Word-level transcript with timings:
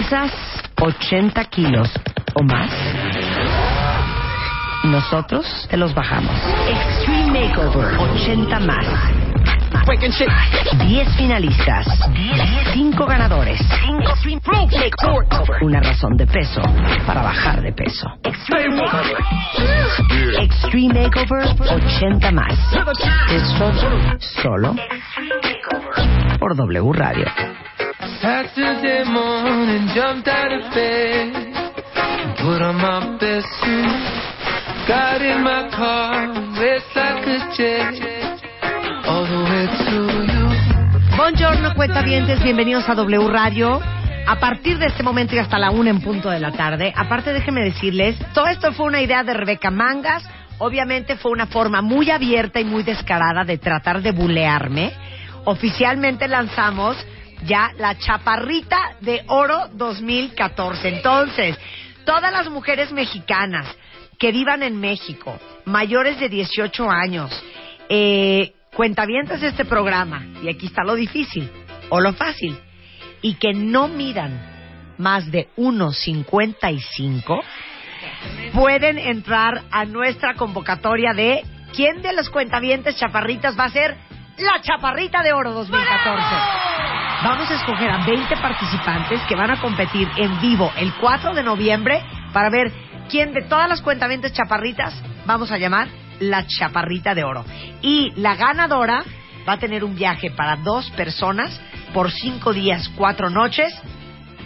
pesas 0.00 0.32
80 0.80 1.44
kilos 1.46 1.90
o 2.32 2.42
más, 2.42 2.70
nosotros 4.84 5.44
te 5.68 5.76
los 5.76 5.94
bajamos. 5.94 6.32
Extreme 6.66 7.48
Makeover 7.48 7.98
80 7.98 8.60
más. 8.60 8.86
10 10.86 11.16
finalistas, 11.16 11.86
5 12.72 13.06
ganadores, 13.06 13.60
una 15.60 15.80
razón 15.80 16.16
de 16.16 16.26
peso 16.26 16.62
para 17.06 17.22
bajar 17.22 17.60
de 17.60 17.72
peso. 17.72 18.08
Extreme 20.40 21.02
Makeover 21.02 21.46
80 21.58 22.32
más. 22.32 22.54
Esto 23.30 23.72
solo 24.42 24.74
por 26.38 26.56
W 26.56 26.92
Radio. 26.94 27.26
Saturday 28.20 29.02
morning, 29.06 29.88
jumped 29.94 30.28
out 30.28 30.52
a 30.52 30.60
jet, 37.56 37.94
all 39.06 39.24
the 39.24 39.40
way 39.48 39.66
to 39.66 39.90
you. 40.26 41.16
Buongiorno, 41.16 41.74
cuentavientes, 41.74 42.42
bienvenidos 42.42 42.86
a 42.90 42.94
W 42.94 43.26
Radio. 43.28 43.80
A 44.26 44.36
partir 44.38 44.78
de 44.78 44.86
este 44.88 45.02
momento 45.02 45.34
y 45.34 45.38
hasta 45.38 45.58
la 45.58 45.70
una 45.70 45.88
en 45.88 46.02
punto 46.02 46.28
de 46.28 46.40
la 46.40 46.52
tarde, 46.52 46.92
aparte 46.94 47.32
déjenme 47.32 47.62
decirles, 47.64 48.18
todo 48.34 48.48
esto 48.48 48.74
fue 48.74 48.84
una 48.84 49.00
idea 49.00 49.24
de 49.24 49.32
Rebeca 49.32 49.70
Mangas, 49.70 50.28
obviamente 50.58 51.16
fue 51.16 51.30
una 51.30 51.46
forma 51.46 51.80
muy 51.80 52.10
abierta 52.10 52.60
y 52.60 52.64
muy 52.64 52.82
descarada 52.82 53.44
de 53.44 53.56
tratar 53.56 54.02
de 54.02 54.12
bulearme. 54.12 54.92
Oficialmente 55.44 56.28
lanzamos 56.28 56.98
ya 57.44 57.72
la 57.78 57.96
Chaparrita 57.98 58.96
de 59.00 59.22
Oro 59.28 59.68
2014. 59.72 60.88
Entonces, 60.88 61.58
todas 62.04 62.32
las 62.32 62.48
mujeres 62.48 62.92
mexicanas 62.92 63.66
que 64.18 64.32
vivan 64.32 64.62
en 64.62 64.78
México, 64.78 65.38
mayores 65.64 66.20
de 66.20 66.28
18 66.28 66.90
años, 66.90 67.30
eh, 67.88 68.52
cuentavientes 68.74 69.40
de 69.40 69.48
este 69.48 69.64
programa, 69.64 70.24
y 70.42 70.48
aquí 70.48 70.66
está 70.66 70.84
lo 70.84 70.94
difícil 70.94 71.50
o 71.88 72.00
lo 72.00 72.12
fácil, 72.12 72.56
y 73.22 73.34
que 73.34 73.52
no 73.54 73.88
midan 73.88 74.50
más 74.98 75.30
de 75.30 75.48
1.55, 75.56 77.42
pueden 78.52 78.98
entrar 78.98 79.62
a 79.70 79.84
nuestra 79.86 80.34
convocatoria 80.34 81.12
de 81.14 81.42
quién 81.74 82.02
de 82.02 82.12
los 82.12 82.28
cuentavientes 82.28 82.96
chaparritas 82.96 83.58
va 83.58 83.64
a 83.64 83.70
ser 83.70 83.96
la 84.38 84.60
Chaparrita 84.62 85.22
de 85.22 85.32
Oro 85.32 85.52
2014. 85.52 86.89
Vamos 87.22 87.50
a 87.50 87.54
escoger 87.54 87.90
a 87.90 88.04
20 88.06 88.34
participantes 88.38 89.20
que 89.28 89.36
van 89.36 89.50
a 89.50 89.60
competir 89.60 90.08
en 90.16 90.40
vivo 90.40 90.72
el 90.76 90.92
4 90.94 91.34
de 91.34 91.42
noviembre 91.42 92.02
para 92.32 92.48
ver 92.48 92.72
quién 93.10 93.34
de 93.34 93.42
todas 93.42 93.68
las 93.68 93.82
cuentavientes 93.82 94.32
chaparritas 94.32 94.94
vamos 95.26 95.52
a 95.52 95.58
llamar 95.58 95.88
la 96.18 96.46
Chaparrita 96.46 97.14
de 97.14 97.24
Oro. 97.24 97.44
Y 97.82 98.10
la 98.16 98.36
ganadora 98.36 99.04
va 99.46 99.54
a 99.54 99.58
tener 99.58 99.84
un 99.84 99.94
viaje 99.94 100.30
para 100.30 100.56
dos 100.56 100.90
personas 100.92 101.60
por 101.92 102.10
cinco 102.10 102.54
días, 102.54 102.90
cuatro 102.96 103.28
noches 103.28 103.70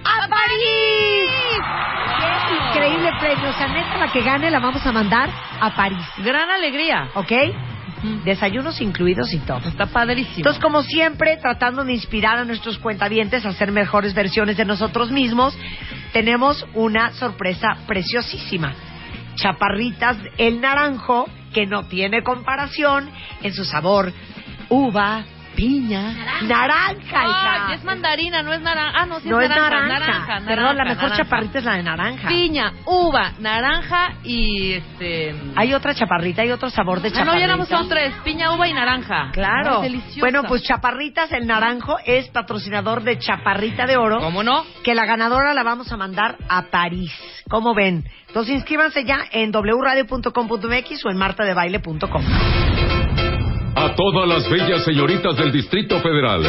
a 0.05 0.29
París. 0.29 1.31
¡Qué 2.19 2.69
increíble 2.69 3.11
premio! 3.21 3.51
O 3.51 3.53
sea, 3.53 3.69
neta, 3.69 3.99
la 3.99 4.13
que 4.13 4.23
gane 4.23 4.51
la 4.51 4.59
vamos 4.59 4.85
a 4.85 4.93
mandar 4.93 5.31
a 5.61 5.71
París. 5.75 6.05
Gran 6.19 6.51
alegría. 6.51 7.09
¿Ok? 7.15 7.33
Desayunos 8.25 8.81
incluidos 8.81 9.33
y 9.33 9.39
todo. 9.39 9.69
Está 9.69 9.87
padrísimo. 9.87 10.39
Entonces, 10.39 10.63
como 10.63 10.83
siempre, 10.83 11.37
tratando 11.37 11.85
de 11.85 11.93
inspirar 11.93 12.39
a 12.39 12.45
nuestros 12.45 12.79
cuentavientes 12.79 13.45
a 13.45 13.51
hacer 13.51 13.73
mejores 13.73 14.15
versiones 14.15 14.57
de 14.57 14.65
nosotros 14.65 15.11
mismos, 15.11 15.57
tenemos 16.13 16.67
una 16.75 17.13
sorpresa 17.13 17.69
preciosísima. 17.87 18.75
Chaparritas 19.37 20.17
El 20.39 20.61
Naranjo, 20.61 21.29
que 21.53 21.67
no 21.67 21.87
tiene 21.87 22.23
comparación 22.23 23.11
en 23.43 23.53
su 23.53 23.65
sabor 23.65 24.13
uva, 24.69 25.25
piña, 25.57 26.15
naranja. 26.43 26.95
hija. 27.29 27.67
Ay, 27.69 27.75
es 27.75 27.85
mandarina, 27.85 28.43
no 28.43 28.53
es 28.53 28.61
naranja. 28.61 28.93
Ah, 29.01 29.07
no, 29.07 29.21
sí 29.21 29.29
no 29.29 29.41
es 29.41 29.51
es 29.51 29.57
naranja. 29.57 29.87
naranja. 29.87 30.11
naranja, 30.19 30.47
Perdón, 30.47 30.65
la 30.65 30.75
naranja, 30.75 30.85
mejor 30.95 31.09
naranja. 31.11 31.25
chaparrita 31.25 31.59
es 31.59 31.65
la 31.65 31.75
de 31.77 31.83
naranja. 31.83 32.29
Piña, 32.29 32.73
uva, 32.87 33.33
naranja 33.39 34.15
y 34.25 34.73
este. 34.73 35.35
Hay 35.57 35.75
otra 35.75 35.95
chaparrita, 35.95 36.43
hay 36.43 36.51
otro 36.51 36.71
sabor 36.71 37.01
de 37.01 37.09
Ah, 37.09 37.13
chaparrita. 37.13 37.33
no, 37.33 37.39
ya 37.39 37.45
éramos 37.45 37.69
son 37.69 37.89
tres. 37.89 38.13
Piña, 38.25 38.53
uva 38.53 38.69
y 38.69 38.73
naranja. 38.73 39.31
Claro. 39.33 39.83
Bueno, 40.21 40.43
pues 40.45 40.63
Chaparritas 40.63 41.31
el 41.33 41.47
Naranjo 41.47 41.97
es 42.05 42.29
patrocinador 42.29 43.03
de 43.03 43.19
Chaparrita 43.19 43.87
de 43.87 43.97
Oro. 43.97 44.19
¿Cómo 44.21 44.43
no? 44.43 44.65
Que 44.83 44.95
la 44.95 45.05
ganadora 45.07 45.55
la 45.55 45.63
vamos 45.63 45.91
a 45.93 45.97
mandar 45.97 46.37
a 46.49 46.63
París. 46.71 47.13
¿Cómo 47.49 47.75
ven? 47.75 48.05
Entonces 48.29 48.55
inscríbanse 48.55 49.05
ya 49.05 49.19
en 49.31 49.53
wradio.com.mx 49.53 51.05
o 51.05 51.11
en 51.11 51.17
martadebaile.com. 51.19 52.25
a 53.85 53.95
todas 53.95 54.27
las 54.27 54.49
bellas 54.49 54.83
señoritas 54.83 55.37
del 55.37 55.53
Distrito 55.53 56.01
Federal 56.01 56.41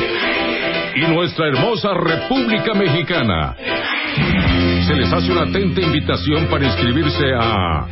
y 0.95 1.01
nuestra 1.01 1.47
hermosa 1.47 1.93
República 1.93 2.73
Mexicana. 2.73 3.53
Se 4.87 4.95
les 4.95 5.11
hace 5.11 5.33
una 5.33 5.41
atenta 5.41 5.81
invitación 5.81 6.45
para 6.45 6.65
inscribirse 6.65 7.25
a 7.37 7.85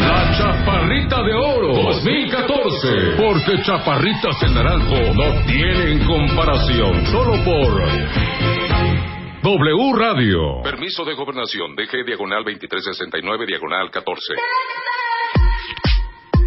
La 0.00 0.36
Chaparrita 0.36 1.22
de 1.22 1.32
Oro 1.32 1.72
2014. 1.72 3.16
Porque 3.16 3.62
Chaparritas 3.62 4.42
en 4.42 4.52
Naranjo 4.52 5.14
no 5.14 5.42
tienen 5.46 6.06
comparación. 6.06 7.06
Solo 7.06 7.42
por 7.42 7.88
W 9.42 9.92
Radio. 9.96 10.60
Permiso 10.62 11.06
de 11.06 11.14
gobernación. 11.14 11.74
DG 11.74 12.04
diagonal 12.04 12.44
2369 12.44 13.46
diagonal 13.46 13.90
14. 13.90 14.34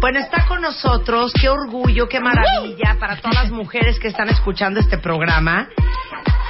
Bueno, 0.00 0.20
está 0.20 0.46
con 0.46 0.62
nosotros, 0.62 1.32
qué 1.40 1.48
orgullo, 1.48 2.08
qué 2.08 2.20
maravilla 2.20 2.96
para 3.00 3.16
todas 3.16 3.34
las 3.34 3.50
mujeres 3.50 3.98
que 3.98 4.06
están 4.06 4.28
escuchando 4.28 4.78
este 4.78 4.98
programa. 4.98 5.68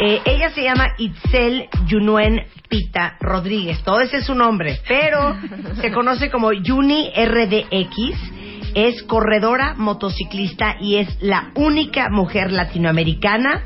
Eh, 0.01 0.21
ella 0.27 0.51
se 0.51 0.63
llama 0.63 0.89
Itzel 0.99 1.67
Yunuen 1.87 2.47
Pita 2.69 3.17
Rodríguez, 3.21 3.83
todo 3.85 4.03
ese 4.03 4.19
es 4.19 4.27
su 4.27 4.35
nombre, 4.35 4.81
pero 4.87 5.35
se 5.81 5.91
conoce 5.91 6.31
como 6.31 6.53
Yuni 6.53 7.11
RDX. 7.17 8.35
Es 8.75 9.03
corredora, 9.05 9.75
motociclista 9.75 10.77
y 10.79 10.97
es 10.97 11.17
la 11.23 11.51
única 11.55 12.11
mujer 12.11 12.53
latinoamericana 12.53 13.63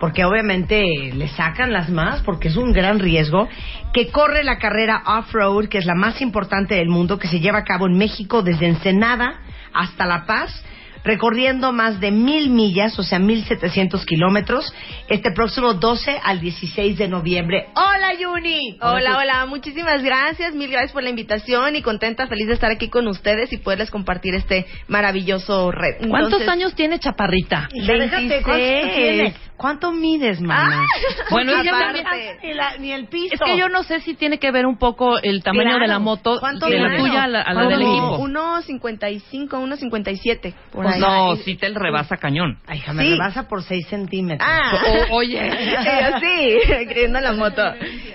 porque 0.00 0.24
obviamente 0.24 0.82
le 1.14 1.28
sacan 1.28 1.72
las 1.72 1.90
más, 1.90 2.22
porque 2.22 2.48
es 2.48 2.56
un 2.56 2.72
gran 2.72 2.98
riesgo, 2.98 3.48
que 3.92 4.08
corre 4.08 4.42
la 4.42 4.58
carrera 4.58 5.02
off-road, 5.06 5.68
que 5.68 5.78
es 5.78 5.86
la 5.86 5.94
más 5.94 6.20
importante 6.20 6.74
del 6.74 6.88
mundo, 6.88 7.18
que 7.18 7.28
se 7.28 7.38
lleva 7.38 7.58
a 7.58 7.64
cabo 7.64 7.86
en 7.86 7.96
México 7.96 8.42
desde 8.42 8.66
Ensenada 8.66 9.40
hasta 9.72 10.06
La 10.06 10.26
Paz, 10.26 10.64
recorriendo 11.04 11.72
más 11.72 12.00
de 12.00 12.10
mil 12.10 12.50
millas, 12.50 12.98
o 12.98 13.02
sea, 13.02 13.18
mil 13.18 13.44
setecientos 13.44 14.04
kilómetros, 14.04 14.72
este 15.08 15.30
próximo 15.32 15.74
12 15.74 16.20
al 16.22 16.40
16 16.40 16.98
de 16.98 17.08
noviembre. 17.08 17.66
¡Hola, 17.74 18.14
Yuni! 18.18 18.78
Hola, 18.80 19.18
hola, 19.18 19.46
muchísimas 19.46 20.02
gracias, 20.02 20.54
mil 20.54 20.70
gracias 20.70 20.92
por 20.92 21.02
la 21.02 21.10
invitación 21.10 21.76
y 21.76 21.82
contenta, 21.82 22.26
feliz 22.26 22.48
de 22.48 22.54
estar 22.54 22.70
aquí 22.70 22.88
con 22.88 23.06
ustedes 23.06 23.52
y 23.52 23.58
poderles 23.58 23.90
compartir 23.90 24.34
este 24.34 24.66
maravilloso 24.88 25.70
red. 25.70 26.08
¿Cuántos 26.08 26.46
años 26.48 26.74
tiene 26.74 26.98
Chaparrita? 26.98 27.68
Hija, 27.72 27.92
déjate, 27.92 28.42
¿cuánto 28.42 28.52
26. 28.52 28.94
tienes? 28.94 29.49
¿Cuánto 29.60 29.92
mides, 29.92 30.40
mamá? 30.40 30.86
Bueno, 31.30 31.52
ella 31.52 31.70
también- 31.70 32.06
ni, 32.42 32.54
la- 32.54 32.76
ni 32.78 32.92
el 32.92 33.08
piso. 33.08 33.34
Es 33.34 33.40
que 33.44 33.58
yo 33.58 33.68
no 33.68 33.82
sé 33.82 34.00
si 34.00 34.14
tiene 34.14 34.38
que 34.38 34.50
ver 34.50 34.64
un 34.64 34.78
poco 34.78 35.18
el 35.18 35.42
tamaño 35.42 35.64
Claro. 35.68 35.80
de 35.82 35.88
la 35.88 35.98
moto 35.98 36.38
¿Cuánto 36.40 36.64
de 36.66 36.78
la 36.80 36.96
tuya 36.96 37.24
a 37.24 37.28
la, 37.28 37.42
a 37.42 37.52
la 37.52 37.64
¿Cuánto 37.66 37.70
del 37.78 37.82
equipo. 37.82 38.18
1.55, 38.20 39.58
1.57. 39.60 40.54
Por 40.72 40.84
Pues 40.84 40.94
ahí. 40.94 41.00
no, 41.02 41.36
si 41.36 41.56
te 41.56 41.68
rebasa 41.68 42.16
cañón. 42.16 42.58
Ay, 42.66 42.78
hija, 42.78 42.94
me 42.94 43.02
Sí. 43.02 43.10
rebasa 43.10 43.48
por 43.48 43.62
6 43.62 43.86
centímetros. 43.88 44.48
Ah, 44.50 44.78
O- 45.10 45.16
oye. 45.16 45.40
Sí, 46.20 46.58
creyendo 46.88 47.20
la 47.20 47.32
moto. 47.34 47.62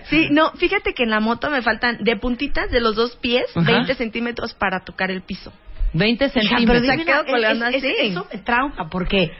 Sí, 0.09 0.30
no, 0.31 0.51
fíjate 0.53 0.94
que 0.95 1.03
en 1.03 1.12
la 1.12 1.19
moto 1.19 1.51
me 1.51 1.62
faltan 1.62 2.03
de 2.03 2.15
puntitas 2.18 2.71
de 2.71 2.80
los 2.81 2.95
dos 2.95 3.15
pies 3.18 3.45
Ajá. 3.56 3.71
20 3.71 3.94
centímetros 3.94 4.56
para 4.56 4.80
tocar 4.83 5.12
el 5.12 5.21
piso. 5.21 5.53
20 5.94 6.25
Hija, 6.25 6.33
pero 6.33 6.48
centímetros. 6.50 6.81
dime 6.81 6.98
Se 6.98 7.06
quedó 7.06 7.21
una- 7.21 7.31
colgando 7.31 7.65
es- 7.68 7.75
es- 7.75 7.83
así. 7.83 8.07
Eso 8.07 8.27
me 8.33 8.39
trauma, 8.39 8.89
porque 8.89 9.31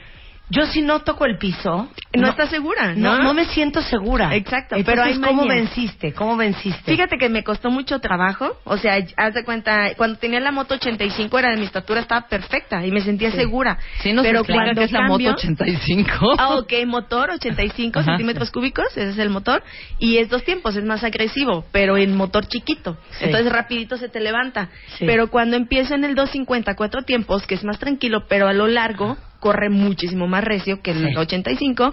Yo 0.48 0.64
si 0.66 0.80
no 0.80 1.00
toco 1.00 1.24
el 1.26 1.38
piso, 1.38 1.88
No, 2.16 2.28
estás 2.28 2.50
segura, 2.50 2.94
no, 2.94 3.16
¿no? 3.16 3.22
no 3.24 3.34
me 3.34 3.46
siento 3.46 3.82
segura. 3.82 4.32
Exacto, 4.36 4.76
Entonces, 4.76 4.84
pero 4.84 5.02
hay 5.02 5.20
¿cómo 5.20 5.44
venciste? 5.48 6.12
¿Cómo 6.12 6.36
venciste? 6.36 6.92
Fíjate 6.92 7.18
que 7.18 7.28
me 7.28 7.42
costó 7.42 7.68
mucho 7.70 7.98
trabajo, 7.98 8.56
o 8.64 8.76
sea, 8.78 8.96
haz 9.16 9.34
de 9.34 9.44
cuenta, 9.44 9.94
cuando 9.96 10.18
tenía 10.18 10.38
la 10.38 10.52
moto 10.52 10.74
85 10.74 11.36
era 11.38 11.50
de 11.50 11.56
mi 11.56 11.64
estatura, 11.64 12.00
estaba 12.00 12.28
perfecta 12.28 12.86
y 12.86 12.92
me 12.92 13.00
sentía 13.00 13.32
segura. 13.32 13.76
Sí, 14.02 14.12
nos 14.12 14.24
pero 14.24 14.44
cuando 14.44 14.74
que 14.80 14.84
es 14.84 14.92
la 14.92 15.00
cambio- 15.08 15.30
moto 15.30 15.40
85. 15.40 16.34
Ah, 16.38 16.54
ok, 16.54 16.72
motor 16.86 17.30
85 17.30 17.98
Ajá. 17.98 18.12
centímetros 18.12 18.52
cúbicos, 18.52 18.86
ese 18.92 19.10
es 19.10 19.18
el 19.18 19.30
motor, 19.30 19.64
y 19.98 20.18
es 20.18 20.28
dos 20.28 20.44
tiempos, 20.44 20.76
es 20.76 20.84
más 20.84 21.02
agresivo, 21.02 21.64
pero 21.72 21.96
en 21.96 22.16
motor 22.16 22.46
chiquito, 22.46 22.96
Sí. 23.18 23.24
entonces 23.24 23.52
rapidito 23.52 23.96
se 23.96 24.08
te 24.08 24.20
levanta. 24.20 24.68
Sí. 24.98 25.06
Pero 25.06 25.28
cuando 25.28 25.56
empieza 25.56 25.96
en 25.96 26.04
el 26.04 26.14
250 26.14 26.76
cuatro 26.76 27.02
tiempos, 27.02 27.46
que 27.48 27.56
es 27.56 27.64
más 27.64 27.78
tranquilo, 27.80 28.26
pero 28.28 28.46
a 28.46 28.52
lo 28.52 28.68
largo 28.68 29.16
corre 29.40 29.68
muchísimo 29.68 30.26
más 30.28 30.42
recio 30.44 30.80
que 30.82 30.92
el 30.92 31.08
Sí. 31.08 31.16
85, 31.16 31.90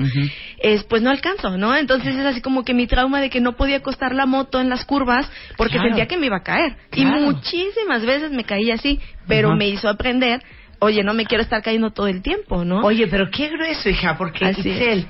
es, 0.60 0.84
pues 0.86 1.02
no 1.02 1.10
alcanzo, 1.10 1.58
¿no? 1.58 1.76
Entonces 1.76 2.16
es 2.16 2.26
así 2.26 2.42
como 2.42 2.64
que 2.64 2.74
mi 2.74 2.88
trauma 2.88 3.20
de 3.22 3.30
que 3.30 3.42
no 3.42 3.54
podía 3.54 3.78
acostar 3.78 4.16
la 4.16 4.26
moto 4.26 4.60
en 4.62 4.70
las 4.70 4.86
curvas 4.86 5.30
porque 5.58 5.74
Claro. 5.74 5.90
sentía 5.90 6.08
que 6.08 6.18
me 6.18 6.28
iba 6.28 6.38
a 6.38 6.44
caer. 6.44 6.76
Claro. 6.90 7.18
Y 7.20 7.22
muchísimas 7.26 8.06
veces 8.06 8.32
me 8.32 8.44
caía 8.44 8.76
así, 8.76 9.00
pero 9.28 9.56
me 9.56 9.68
hizo 9.68 9.90
aprender, 9.90 10.42
oye, 10.80 11.04
no 11.04 11.14
me 11.14 11.26
quiero 11.26 11.44
estar 11.44 11.62
cayendo 11.62 11.92
todo 11.92 12.08
el 12.08 12.22
tiempo, 12.22 12.64
¿no? 12.66 12.82
Oye, 12.82 13.08
pero 13.08 13.30
qué 13.30 13.50
grueso, 13.50 13.90
hija, 13.90 14.18
porque 14.18 14.46
Así 14.46 14.62
es. 14.62 14.76
Itzel, 14.78 15.06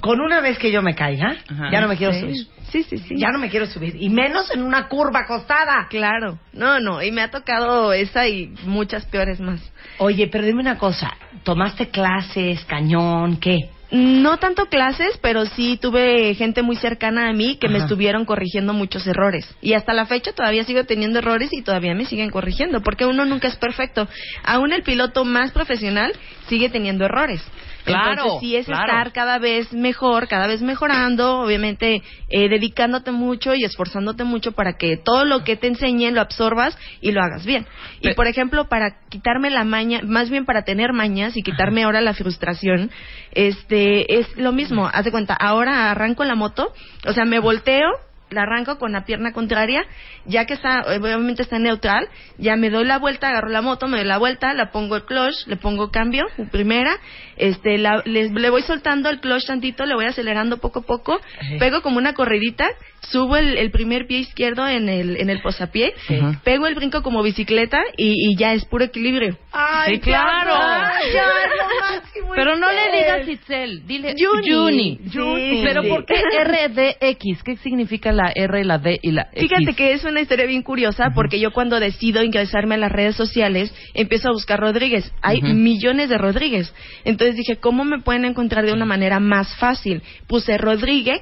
con 0.00 0.20
una 0.20 0.40
vez 0.40 0.58
que 0.58 0.70
yo 0.72 0.82
me 0.82 0.94
caiga, 0.94 1.36
Ajá. 1.48 1.70
ya 1.72 1.80
no 1.80 1.88
me 1.88 1.96
quiero 1.96 2.12
Sí. 2.12 2.20
subir. 2.20 2.46
Sí, 2.74 2.82
sí, 2.82 2.98
sí. 2.98 3.14
Ya 3.16 3.28
no 3.30 3.38
me 3.38 3.50
quiero 3.50 3.66
subir. 3.66 3.94
Y 3.96 4.08
menos 4.08 4.50
en 4.50 4.60
una 4.60 4.88
curva 4.88 5.20
acostada. 5.20 5.86
Claro, 5.88 6.40
no, 6.52 6.80
no, 6.80 7.00
y 7.00 7.12
me 7.12 7.22
ha 7.22 7.30
tocado 7.30 7.92
esa 7.92 8.26
y 8.26 8.52
muchas 8.64 9.06
peores 9.06 9.38
más. 9.38 9.60
Oye, 9.98 10.26
pero 10.26 10.44
dime 10.44 10.60
una 10.60 10.76
cosa. 10.76 11.12
¿Tomaste 11.44 11.90
clases, 11.90 12.64
cañón, 12.64 13.36
qué? 13.36 13.70
No 13.92 14.38
tanto 14.38 14.66
clases, 14.66 15.16
pero 15.22 15.46
sí 15.46 15.78
tuve 15.80 16.34
gente 16.34 16.62
muy 16.62 16.74
cercana 16.74 17.28
a 17.28 17.32
mí 17.32 17.58
que 17.60 17.68
me 17.68 17.78
estuvieron 17.78 18.24
corrigiendo 18.24 18.72
muchos 18.72 19.06
errores. 19.06 19.46
Y 19.62 19.74
hasta 19.74 19.92
la 19.92 20.06
fecha 20.06 20.32
todavía 20.32 20.64
sigo 20.64 20.82
teniendo 20.82 21.20
errores 21.20 21.50
y 21.52 21.62
todavía 21.62 21.94
me 21.94 22.06
siguen 22.06 22.30
corrigiendo, 22.30 22.80
porque 22.82 23.06
uno 23.06 23.24
nunca 23.24 23.46
es 23.46 23.54
perfecto. 23.54 24.08
Aún 24.42 24.72
el 24.72 24.82
piloto 24.82 25.24
más 25.24 25.52
profesional 25.52 26.12
sigue 26.48 26.70
teniendo 26.70 27.04
errores. 27.04 27.40
Claro, 27.84 28.10
Entonces 28.12 28.40
sí 28.40 28.56
es 28.56 28.66
claro. 28.66 28.84
estar 28.86 29.12
cada 29.12 29.38
vez 29.38 29.72
mejor, 29.72 30.26
cada 30.28 30.46
vez 30.46 30.62
mejorando, 30.62 31.40
obviamente 31.40 32.02
eh, 32.30 32.48
dedicándote 32.48 33.10
mucho 33.12 33.54
y 33.54 33.64
esforzándote 33.64 34.24
mucho 34.24 34.52
para 34.52 34.74
que 34.78 34.96
todo 34.96 35.24
lo 35.24 35.44
que 35.44 35.56
te 35.56 35.66
enseñen 35.66 36.14
lo 36.14 36.20
absorbas 36.22 36.76
y 37.00 37.12
lo 37.12 37.22
hagas 37.22 37.44
bien. 37.44 37.66
Y 38.00 38.08
Pe- 38.08 38.14
por 38.14 38.26
ejemplo, 38.26 38.68
para 38.68 38.96
quitarme 39.10 39.50
la 39.50 39.64
maña, 39.64 40.00
más 40.02 40.30
bien 40.30 40.44
para 40.46 40.62
tener 40.62 40.92
mañas 40.92 41.36
y 41.36 41.42
quitarme 41.42 41.84
ahora 41.84 42.00
la 42.00 42.14
frustración, 42.14 42.90
este 43.32 44.18
es 44.20 44.36
lo 44.36 44.52
mismo. 44.52 44.88
Haz 44.92 45.04
de 45.04 45.10
cuenta, 45.10 45.34
ahora 45.34 45.90
arranco 45.90 46.24
la 46.24 46.34
moto, 46.34 46.72
o 47.06 47.12
sea, 47.12 47.24
me 47.24 47.38
volteo, 47.38 47.88
la 48.30 48.42
arranco 48.42 48.78
con 48.78 48.92
la 48.92 49.04
pierna 49.04 49.32
contraria, 49.32 49.84
ya 50.24 50.44
que 50.44 50.54
está, 50.54 50.82
obviamente 50.98 51.42
está 51.42 51.58
neutral, 51.58 52.08
ya 52.38 52.56
me 52.56 52.70
doy 52.70 52.84
la 52.84 52.98
vuelta, 52.98 53.28
agarro 53.28 53.48
la 53.48 53.60
moto, 53.62 53.86
me 53.86 53.98
doy 53.98 54.06
la 54.06 54.18
vuelta, 54.18 54.54
la 54.54 54.72
pongo 54.72 54.96
el 54.96 55.04
clutch, 55.04 55.46
le 55.46 55.56
pongo 55.56 55.90
cambio, 55.90 56.24
primera, 56.50 56.96
este, 57.36 57.78
la- 57.78 58.02
le, 58.04 58.30
le 58.30 58.50
voy 58.50 58.62
soltando 58.62 59.08
el 59.10 59.20
clutch 59.20 59.46
tantito, 59.46 59.84
le 59.86 59.94
voy 59.94 60.06
acelerando 60.06 60.56
poco 60.58 60.80
a 60.80 60.82
poco, 60.82 61.14
Ajá. 61.14 61.58
pego 61.58 61.82
como 61.82 61.98
una 61.98 62.14
corridita, 62.14 62.66
subo 63.10 63.36
el, 63.36 63.56
el 63.58 63.70
primer 63.70 64.06
pie 64.06 64.18
izquierdo 64.20 64.66
en 64.66 64.88
el, 64.88 65.16
en 65.20 65.30
el 65.30 65.40
posapié, 65.42 65.94
Sí. 66.08 66.16
Ajá. 66.18 66.40
pego 66.42 66.66
el 66.66 66.74
brinco 66.74 67.02
como 67.02 67.22
bicicleta 67.22 67.78
y, 67.96 68.30
y 68.32 68.36
ya 68.36 68.54
es 68.54 68.64
puro 68.64 68.84
equilibrio. 68.84 69.36
Ay, 69.52 69.94
Sí, 69.96 70.00
claro. 70.00 70.54
Ay, 70.54 71.12
ya, 71.12 71.26
lo 71.26 71.96
máximo, 71.96 72.32
Pero 72.34 72.56
no 72.56 72.66
le 72.72 72.96
digas 72.96 73.28
Itzel, 73.28 73.86
dile 73.86 74.14
Juni. 74.18 74.50
Juni. 74.50 75.00
Juni. 75.12 75.62
Pero 75.64 75.82
Sí. 75.82 75.88
¿por 75.88 76.04
qué 76.06 76.14
RDX? 76.44 77.42
¿Qué 77.44 77.56
significa 77.58 78.10
la 78.14 78.32
R, 78.34 78.64
la 78.64 78.78
D 78.78 78.98
y 79.02 79.10
la 79.10 79.28
X? 79.32 79.48
Fíjate 79.48 79.74
que 79.74 79.92
es 79.92 80.04
una 80.04 80.20
historia 80.20 80.46
bien 80.46 80.62
curiosa 80.62 81.10
porque 81.14 81.38
yo 81.40 81.52
cuando 81.52 81.78
decido 81.80 82.22
ingresarme 82.22 82.76
a 82.76 82.78
las 82.78 82.92
redes 82.92 83.16
sociales 83.16 83.74
empiezo 83.94 84.28
a 84.28 84.32
buscar 84.32 84.60
Rodríguez. 84.60 85.12
Hay 85.22 85.42
millones 85.42 86.08
de 86.08 86.18
Rodríguez. 86.18 86.72
Entonces 87.04 87.36
dije, 87.36 87.56
¿cómo 87.56 87.84
me 87.84 88.00
pueden 88.00 88.24
encontrar 88.24 88.64
de 88.64 88.72
una 88.72 88.84
manera 88.84 89.20
más 89.20 89.54
fácil? 89.56 90.02
Puse 90.26 90.56
Rodríguez, 90.58 91.20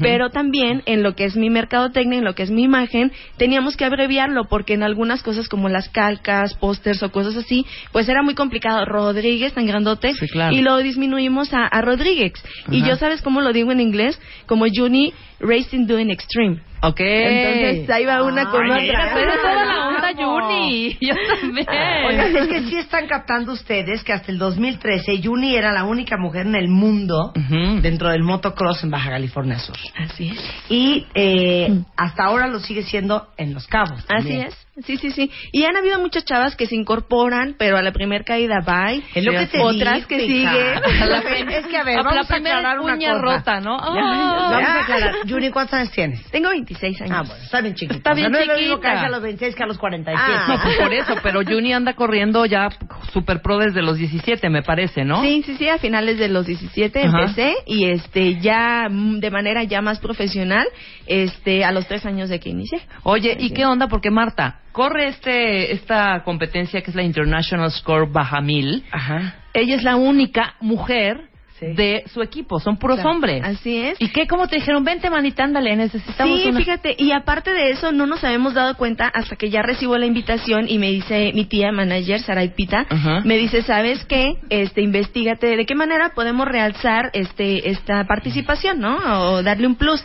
pero 0.00 0.30
también 0.30 0.82
en 0.86 1.02
lo 1.02 1.14
que 1.14 1.24
es 1.24 1.36
mi 1.36 1.50
mercadotecnia, 1.50 2.18
en 2.18 2.24
lo 2.24 2.34
que 2.34 2.42
es 2.42 2.50
mi 2.50 2.62
imagen, 2.64 3.12
teníamos 3.36 3.76
que 3.76 3.84
abreviarlo 3.84 4.44
porque 4.48 4.74
en 4.74 4.82
algunas 4.82 5.22
cosas 5.22 5.48
como 5.48 5.68
las 5.68 5.88
calcas, 5.88 6.54
pósters 6.54 7.02
o 7.02 7.12
cosas 7.12 7.36
así, 7.36 7.66
pues 7.92 8.08
era 8.08 8.22
muy 8.22 8.34
complicado. 8.34 8.84
Rodríguez 8.84 9.52
tan 9.52 9.66
grandote 9.66 10.14
Sí, 10.14 10.26
claro. 10.28 10.54
y 10.54 10.62
lo 10.62 10.78
disminuimos 10.78 11.52
a, 11.52 11.66
a 11.66 11.82
Rodríguez. 11.82 12.32
Y 12.70 12.82
yo, 12.82 12.96
¿sabes 12.96 13.22
cómo 13.22 13.40
lo 13.40 13.52
digo 13.52 13.72
en 13.72 13.80
inglés? 13.80 14.20
Como 14.46 14.66
Juni 14.72 15.12
Racing 15.40 15.86
Doing 15.86 16.10
Extreme. 16.10 16.29
stream. 16.30 16.60
Ok. 16.82 17.00
Entonces 17.00 17.90
ahí 17.90 18.04
va 18.06 18.22
una 18.22 18.50
con 18.50 18.70
Ay, 18.70 18.88
otra. 18.88 19.10
Pero 19.14 19.32
es 19.32 19.40
toda 19.42 19.64
la 19.64 19.88
onda. 19.88 20.00
Juni. 20.16 20.96
Yo 21.00 21.14
también. 21.40 21.66
Oigan, 22.06 22.36
es 22.36 22.48
que 22.48 22.60
sí 22.62 22.76
están 22.78 23.06
captando 23.06 23.52
ustedes 23.52 24.02
que 24.02 24.12
hasta 24.12 24.32
el 24.32 24.38
2013 24.38 25.20
Yuni 25.20 25.54
era 25.56 25.72
la 25.72 25.84
única 25.84 26.16
mujer 26.16 26.46
en 26.46 26.54
el 26.56 26.68
mundo 26.68 27.32
Ujú. 27.36 27.80
dentro 27.80 28.10
del 28.10 28.22
motocross 28.22 28.82
en 28.82 28.90
Baja 28.90 29.10
California 29.10 29.58
Sur. 29.58 29.76
Así 29.96 30.28
es. 30.28 30.40
Y 30.68 31.06
eh, 31.14 31.68
hasta 31.96 32.24
ahora 32.24 32.48
lo 32.48 32.58
sigue 32.60 32.82
siendo 32.82 33.28
en 33.36 33.54
Los 33.54 33.66
Cabos. 33.66 33.90
Mm. 34.08 34.12
Así 34.16 34.28
también. 34.28 34.40
es. 34.48 34.66
Sí, 34.86 34.96
sí, 34.96 35.10
sí. 35.10 35.30
Y 35.52 35.64
han 35.64 35.76
habido 35.76 35.98
muchas 36.00 36.24
chavas 36.24 36.56
que 36.56 36.66
se 36.66 36.74
incorporan, 36.74 37.54
pero 37.58 37.76
a 37.76 37.82
la 37.82 37.92
primera 37.92 38.24
caída 38.24 38.60
bye. 38.64 39.02
Es 39.14 39.22
lo 39.24 39.32
que 39.32 39.46
te 39.46 39.58
Otras 39.60 39.96
digo, 39.96 40.08
que 40.08 40.24
hija. 40.24 40.52
sigue. 40.52 40.74
A 41.02 41.06
la 41.06 41.20
prim- 41.28 41.48
es 41.50 41.66
que 41.66 41.76
a 41.76 41.84
ver, 41.84 41.98
A 41.98 42.02
vamos 42.02 42.14
la 42.28 42.34
a 42.34 42.38
aclarar 42.38 42.80
una 42.80 42.96
cosa. 42.96 43.18
rota, 43.18 43.60
¿no? 43.60 43.76
Ya, 43.94 44.00
Ah. 44.02 44.48
Vamos 44.52 44.68
a 44.70 44.80
aclarar. 44.80 45.14
Yuni, 45.26 45.50
¿cuántos 45.50 45.74
años 45.74 45.90
tienes? 45.92 46.22
Tengo 46.30 46.48
26 46.70 47.00
años. 47.02 47.12
Ah, 47.16 47.22
bueno, 47.26 47.42
está 47.44 47.60
bien 47.60 47.74
chiquita. 47.74 47.96
Está 47.96 48.14
bien 48.14 48.26
O 48.26 48.30
sea, 48.30 48.38
no 48.38 48.42
es 48.42 48.48
lo 48.48 48.54
mismo 48.60 48.74
chiquita. 48.76 48.88
caerse 48.88 49.06
a 49.06 49.10
los 49.10 49.22
26 49.22 49.54
que 49.56 49.62
a 49.62 49.66
los 49.66 49.78
47. 49.78 50.22
Ah. 50.32 50.44
No, 50.48 50.62
pues 50.62 50.76
por 50.78 50.92
eso, 50.94 51.14
pero 51.22 51.40
Juni 51.44 51.72
anda 51.72 51.94
corriendo 51.94 52.46
ya 52.46 52.68
super 53.12 53.42
pro 53.42 53.58
desde 53.58 53.82
los 53.82 53.96
17, 53.98 54.48
me 54.50 54.62
parece, 54.62 55.04
¿no? 55.04 55.22
Sí, 55.22 55.42
sí, 55.44 55.56
sí, 55.56 55.68
a 55.68 55.78
finales 55.78 56.18
de 56.18 56.28
los 56.28 56.46
17 56.46 57.02
Ajá. 57.04 57.20
empecé 57.20 57.54
y 57.66 57.86
este 57.86 58.38
ya 58.40 58.88
mm, 58.88 59.18
de 59.20 59.30
manera 59.30 59.64
ya 59.64 59.80
más 59.82 59.98
profesional, 60.00 60.66
este 61.06 61.64
a 61.64 61.72
los 61.72 61.86
tres 61.86 62.06
años 62.06 62.28
de 62.28 62.38
que 62.40 62.50
inicié. 62.50 62.80
Oye, 63.02 63.36
¿y 63.38 63.48
Sí. 63.48 63.54
qué 63.54 63.66
onda? 63.66 63.88
Porque 63.88 64.10
Marta, 64.10 64.60
corre 64.72 65.08
este 65.08 65.72
esta 65.72 66.22
competencia 66.24 66.80
que 66.82 66.90
es 66.90 66.94
la 66.96 67.02
International 67.02 67.70
Score 67.70 68.08
Baja 68.10 68.40
Mil. 68.40 68.84
Ajá. 68.92 69.34
Ella 69.52 69.74
es 69.74 69.82
la 69.82 69.96
única 69.96 70.54
mujer 70.60 71.29
Sí. 71.60 71.66
de 71.74 72.04
su 72.12 72.22
equipo, 72.22 72.58
son 72.58 72.78
puros 72.78 72.96
Claro. 72.96 73.10
hombres. 73.10 73.42
Así 73.44 73.76
es. 73.76 74.00
¿Y 74.00 74.08
qué? 74.08 74.26
¿Cómo 74.26 74.48
te 74.48 74.56
dijeron? 74.56 74.82
Vente, 74.82 75.10
manita, 75.10 75.44
ándale, 75.44 75.76
necesitamos 75.76 76.40
Sí, 76.40 76.48
una... 76.48 76.58
fíjate, 76.58 76.96
y 76.98 77.12
aparte 77.12 77.52
de 77.52 77.70
eso, 77.70 77.92
no 77.92 78.06
nos 78.06 78.24
habíamos 78.24 78.54
dado 78.54 78.74
cuenta 78.76 79.06
hasta 79.12 79.36
que 79.36 79.50
ya 79.50 79.60
recibo 79.62 79.96
la 79.98 80.06
invitación 80.06 80.66
y 80.68 80.78
me 80.78 80.90
dice 80.90 81.32
mi 81.34 81.44
tía 81.44 81.70
manager, 81.70 82.20
Saray 82.20 82.54
Pita, 82.54 82.86
Ajá. 82.88 83.20
me 83.24 83.36
dice, 83.36 83.62
¿sabes 83.62 84.04
qué? 84.06 84.36
Este, 84.48 84.80
investigate 84.80 85.54
de 85.56 85.66
qué 85.66 85.74
manera 85.74 86.12
podemos 86.14 86.48
realzar 86.48 87.10
este, 87.12 87.68
esta 87.70 88.04
participación, 88.04 88.80
¿no? 88.80 88.96
O 89.32 89.42
darle 89.42 89.66
un 89.66 89.74
plus. 89.76 90.02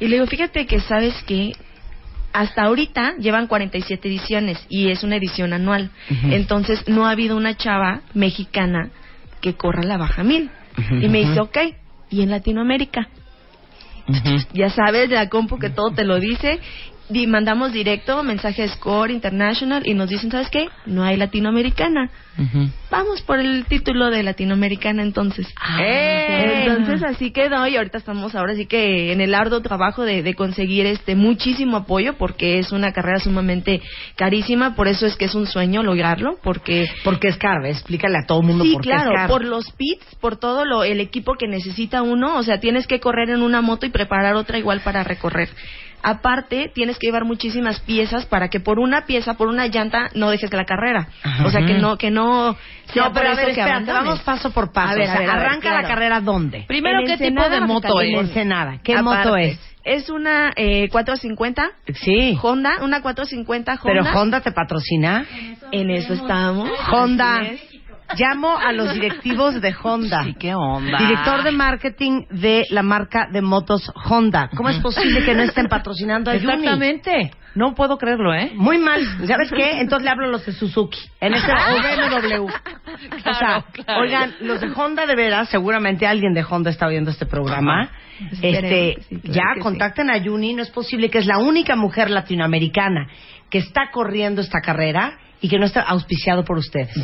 Y 0.00 0.08
le 0.08 0.16
digo, 0.16 0.26
fíjate 0.26 0.66
que, 0.66 0.80
¿sabes 0.80 1.14
qué? 1.26 1.52
Hasta 2.32 2.62
ahorita 2.64 3.14
llevan 3.18 3.46
47 3.46 4.06
ediciones 4.08 4.58
y 4.68 4.90
es 4.90 5.02
una 5.02 5.16
edición 5.16 5.52
anual. 5.52 5.90
Entonces, 6.30 6.86
no 6.88 7.06
ha 7.06 7.10
habido 7.12 7.36
una 7.36 7.56
chava 7.56 8.02
mexicana 8.14 8.90
que 9.40 9.54
corra 9.54 9.82
la 9.82 9.96
baja 9.96 10.22
mil. 10.24 10.50
Y 10.90 11.08
me 11.08 11.18
dice, 11.18 11.40
ok, 11.40 11.58
¿y 12.10 12.22
en 12.22 12.30
Latinoamérica? 12.30 13.08
Ya 14.54 14.70
sabes, 14.70 15.10
la 15.10 15.28
compu 15.28 15.58
que 15.58 15.70
todo 15.70 15.90
te 15.90 16.04
lo 16.04 16.18
dice. 16.18 16.60
Mandamos 17.26 17.72
directo 17.72 18.22
mensaje 18.22 18.68
Score 18.68 19.10
International 19.10 19.82
y 19.86 19.94
nos 19.94 20.08
dicen, 20.10 20.30
¿sabes 20.30 20.50
qué? 20.50 20.68
No 20.86 21.02
hay 21.04 21.16
latinoamericana. 21.16 22.10
Vamos 22.88 23.20
por 23.22 23.40
el 23.40 23.64
título 23.64 24.10
de 24.10 24.22
latinoamericana 24.22 25.02
entonces. 25.02 25.48
¡Eh! 25.80 26.66
Entonces 26.68 27.02
así 27.02 27.32
quedó 27.32 27.66
y 27.66 27.76
ahorita 27.76 27.98
estamos 27.98 28.34
ahora 28.36 28.54
sí 28.54 28.66
que 28.66 29.10
en 29.12 29.20
el 29.20 29.34
arduo 29.34 29.60
trabajo 29.60 30.04
de, 30.04 30.22
de 30.22 30.34
conseguir 30.34 30.86
este 30.86 31.16
muchísimo 31.16 31.78
apoyo 31.78 32.16
porque 32.16 32.60
es 32.60 32.70
una 32.70 32.92
carrera 32.92 33.18
sumamente 33.18 33.82
carísima, 34.14 34.76
por 34.76 34.86
eso 34.86 35.04
es 35.06 35.16
que 35.16 35.24
es 35.24 35.34
un 35.34 35.46
sueño 35.46 35.82
lograrlo, 35.82 36.38
porque 36.42 36.86
Porque 37.02 37.28
es 37.28 37.36
caro, 37.38 37.64
explícale 37.64 38.18
a 38.18 38.26
todo 38.26 38.40
el 38.40 38.46
mundo 38.46 38.64
Sí, 38.64 38.72
por 38.74 38.82
qué 38.82 38.90
claro, 38.90 39.10
es 39.10 39.16
caro. 39.16 39.32
por 39.32 39.44
los 39.44 39.72
pits, 39.72 40.04
por 40.20 40.36
todo 40.36 40.64
lo, 40.64 40.84
el 40.84 41.00
equipo 41.00 41.34
que 41.34 41.48
necesita 41.48 42.02
uno, 42.02 42.36
o 42.36 42.42
sea, 42.44 42.60
tienes 42.60 42.86
que 42.86 43.00
correr 43.00 43.30
en 43.30 43.42
una 43.42 43.62
moto 43.62 43.84
y 43.86 43.90
preparar 43.90 44.34
otra 44.36 44.58
igual 44.58 44.80
para 44.80 45.02
recorrer. 45.02 45.48
Aparte, 46.02 46.70
tienes 46.74 46.98
que 46.98 47.06
llevar 47.08 47.24
muchísimas 47.24 47.80
piezas 47.80 48.26
para 48.26 48.48
que 48.48 48.60
por 48.60 48.78
una 48.78 49.04
pieza, 49.06 49.34
por 49.34 49.48
una 49.48 49.66
llanta, 49.66 50.10
no 50.14 50.30
dejes 50.30 50.52
la 50.52 50.64
carrera. 50.64 51.08
Ajá. 51.22 51.46
O 51.46 51.50
sea, 51.50 51.66
que 51.66 51.74
no, 51.74 51.96
que 51.98 52.10
no 52.10 52.56
sea 52.92 53.04
No, 53.06 53.12
pero 53.12 53.12
por 53.12 53.26
a 53.26 53.32
eso 53.32 53.36
ver, 53.46 53.54
que 53.54 53.60
espérate, 53.60 53.92
vamos 53.92 54.20
paso 54.20 54.50
por 54.50 54.72
paso. 54.72 54.92
A 54.92 54.94
ver, 54.94 55.02
O 55.02 55.06
sea, 55.06 55.16
a 55.16 55.18
ver, 55.20 55.30
a 55.30 55.34
ver, 55.36 55.46
arranca 55.46 55.60
claro. 55.68 55.82
la 55.82 55.88
carrera 55.88 56.20
¿dónde? 56.20 56.64
Primero, 56.68 57.00
En 57.00 57.06
¿qué 57.06 57.16
tipo 57.18 57.48
de 57.48 57.60
moto 57.60 58.00
En 58.00 58.14
es? 58.14 58.20
Ensenada. 58.28 58.78
¿Qué 58.82 58.94
Aparte, 58.94 59.28
moto 59.28 59.36
es? 59.36 59.58
Es 59.84 60.10
una 60.10 60.52
eh, 60.54 60.88
450 60.90 61.70
Sí. 61.94 62.38
Honda, 62.42 62.78
una 62.82 63.00
450 63.00 63.72
Honda. 63.72 63.82
Pero 63.84 64.04
Honda 64.20 64.40
te 64.40 64.52
patrocina. 64.52 65.24
En 65.72 65.90
eso 65.90 66.12
estamos. 66.14 66.70
Honda. 66.92 67.42
Llamo 68.16 68.56
a 68.56 68.72
los 68.72 68.94
directivos 68.94 69.60
de 69.60 69.74
Honda. 69.82 70.24
Sí, 70.24 70.34
qué 70.38 70.54
onda. 70.54 70.98
Director 70.98 71.42
de 71.42 71.50
marketing 71.52 72.22
de 72.30 72.64
la 72.70 72.82
marca 72.82 73.28
de 73.30 73.42
motos 73.42 73.92
Honda. 74.08 74.48
¿Cómo 74.56 74.68
es 74.70 74.78
posible 74.78 75.24
que 75.24 75.34
no 75.34 75.42
estén 75.42 75.66
patrocinando 75.66 76.30
a? 76.30 76.34
Exactamente. 76.34 77.30
No 77.54 77.74
puedo 77.74 77.98
creerlo, 77.98 78.32
¿eh? 78.34 78.52
Muy 78.54 78.78
mal. 78.78 79.00
¿Sabes 79.26 79.50
qué? 79.50 79.80
Entonces 79.80 80.04
le 80.04 80.10
hablo 80.10 80.26
a 80.26 80.28
los 80.28 80.46
de 80.46 80.52
Suzuki. 80.52 80.98
En 81.20 81.34
ese 81.34 81.46
o 81.50 82.36
BMW. 82.36 82.44
o 82.44 82.50
sea, 83.22 83.32
Claro, 83.38 83.64
claro. 83.72 84.00
oigan, 84.02 84.34
los 84.40 84.60
de 84.60 84.68
Honda 84.74 85.06
de 85.06 85.16
veras, 85.16 85.48
seguramente 85.48 86.06
alguien 86.06 86.34
de 86.34 86.44
Honda 86.48 86.70
está 86.70 86.86
viendo 86.88 87.10
este 87.10 87.26
programa. 87.26 87.90
Este, 88.32 88.48
Esperemos, 88.50 89.06
sí, 89.08 89.16
claro 89.20 89.34
ya 89.34 89.42
sí. 89.54 89.60
contacten 89.60 90.10
a 90.10 90.16
Yuni. 90.18 90.54
No 90.54 90.62
es 90.62 90.70
posible 90.70 91.10
que 91.10 91.18
es 91.18 91.26
la 91.26 91.38
única 91.38 91.74
mujer 91.76 92.10
latinoamericana 92.10 93.08
que 93.50 93.58
está 93.58 93.90
corriendo 93.90 94.40
esta 94.40 94.60
carrera 94.60 95.18
y 95.40 95.48
que 95.48 95.58
no 95.58 95.66
está 95.66 95.80
auspiciado 95.82 96.44
por 96.44 96.58
ustedes. 96.58 96.94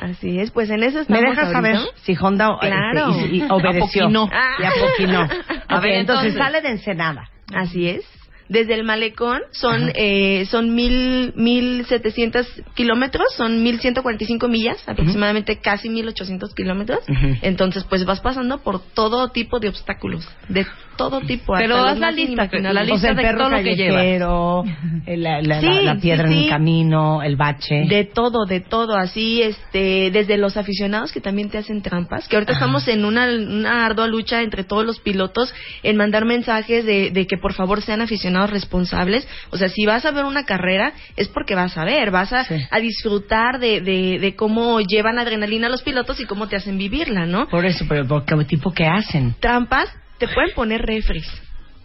Así 0.00 0.40
es, 0.40 0.50
pues 0.50 0.70
en 0.70 0.82
eso 0.82 0.96
¿Me 0.96 1.02
estamos 1.02 1.22
dejas 1.22 1.54
ahorita. 1.54 1.78
saber 1.78 1.78
si 2.02 2.16
Honda 2.20 2.48
este, 2.54 2.66
Claro. 2.68 3.10
y- 3.30 3.36
y 3.38 3.42
obedeció? 3.50 4.04
Apoquinó. 4.04 4.30
Y 4.58 4.64
apoquinó. 4.64 5.20
A 5.68 5.80
ver, 5.80 5.92
entonces 5.94 6.26
entonces. 6.32 6.34
sale 6.34 6.60
de 6.62 6.68
Ensenada. 6.70 7.28
Así 7.54 7.88
es. 7.88 8.02
Desde 8.48 8.74
el 8.74 8.82
malecón 8.82 9.42
son 9.52 9.92
eh, 9.94 10.44
son 10.46 10.74
mil 10.74 11.32
mil 11.36 11.84
setecientos 11.86 12.48
kilómetros, 12.74 13.26
son 13.36 13.62
mil 13.62 13.78
ciento 13.78 14.02
cuarenta 14.02 14.24
y 14.24 14.26
cinco 14.26 14.48
millas, 14.48 14.82
aproximadamente 14.88 15.58
casi 15.60 15.88
mil 15.88 16.08
ochocientos 16.08 16.52
kilómetros. 16.54 16.98
Entonces, 17.42 17.84
pues 17.84 18.04
vas 18.04 18.20
pasando 18.20 18.58
por 18.58 18.80
todo 18.82 19.28
tipo 19.28 19.60
de 19.60 19.68
obstáculos, 19.68 20.28
de 20.48 20.66
todo 21.08 21.20
tipo. 21.22 21.54
Pero 21.56 21.76
haz 21.76 21.98
la 21.98 22.10
lista, 22.10 22.48
la 22.72 22.80
O 22.82 22.84
lista 22.84 22.98
sea, 23.00 23.10
el 23.10 23.16
de 23.16 23.22
perro 23.22 23.38
todo 23.38 23.48
lo 23.50 23.56
que 23.62 23.74
el- 25.06 25.22
la, 25.22 25.42
la- 25.42 25.60
Sí, 25.60 25.66
la- 25.66 25.82
la 25.82 25.94
sí, 25.94 26.00
piedra 26.00 26.26
en 26.28 26.32
sí. 26.32 26.44
el 26.44 26.50
camino, 26.50 27.22
el 27.22 27.36
bache. 27.36 27.84
De 27.88 28.04
todo, 28.04 28.44
de 28.46 28.60
todo, 28.60 28.96
así, 28.96 29.42
este, 29.42 30.10
desde 30.10 30.36
los 30.38 30.56
aficionados 30.56 31.12
que 31.12 31.20
también 31.20 31.50
te 31.50 31.58
hacen 31.58 31.82
trampas, 31.82 32.28
que 32.28 32.36
ahorita 32.36 32.52
estamos 32.52 32.86
en 32.88 33.04
una, 33.04 33.26
una 33.26 33.84
ardua 33.86 34.06
lucha 34.06 34.42
entre 34.42 34.64
todos 34.64 34.84
los 34.84 35.00
pilotos 35.00 35.52
en 35.82 35.96
mandar 35.96 36.24
mensajes 36.24 36.84
de, 36.84 37.10
de 37.10 37.26
que 37.26 37.36
por 37.36 37.52
favor 37.54 37.82
sean 37.82 38.00
aficionados 38.00 38.50
responsables. 38.50 39.26
O 39.50 39.56
sea, 39.56 39.68
si 39.68 39.86
vas 39.86 40.04
a 40.04 40.10
ver 40.12 40.24
una 40.24 40.44
carrera, 40.44 40.92
es 41.16 41.28
porque 41.28 41.54
vas 41.54 41.76
a 41.76 41.84
ver, 41.84 42.10
vas 42.10 42.32
a, 42.32 42.44
Sí. 42.44 42.54
a 42.70 42.80
disfrutar 42.80 43.58
de, 43.58 43.80
de, 43.80 44.18
de 44.18 44.34
cómo 44.36 44.80
llevan 44.80 45.18
adrenalina 45.18 45.68
los 45.68 45.82
pilotos 45.82 46.20
y 46.20 46.24
cómo 46.24 46.48
te 46.48 46.56
hacen 46.56 46.78
vivirla, 46.78 47.26
¿no? 47.26 47.48
Por 47.48 47.64
eso, 47.66 47.84
pero 47.88 48.06
¿por 48.06 48.24
qué 48.24 48.34
tipo 48.44 48.70
que 48.72 48.86
hacen? 48.86 49.34
Trampas, 49.40 49.88
te 50.20 50.28
pueden 50.28 50.54
poner 50.54 50.82
refries. 50.82 51.26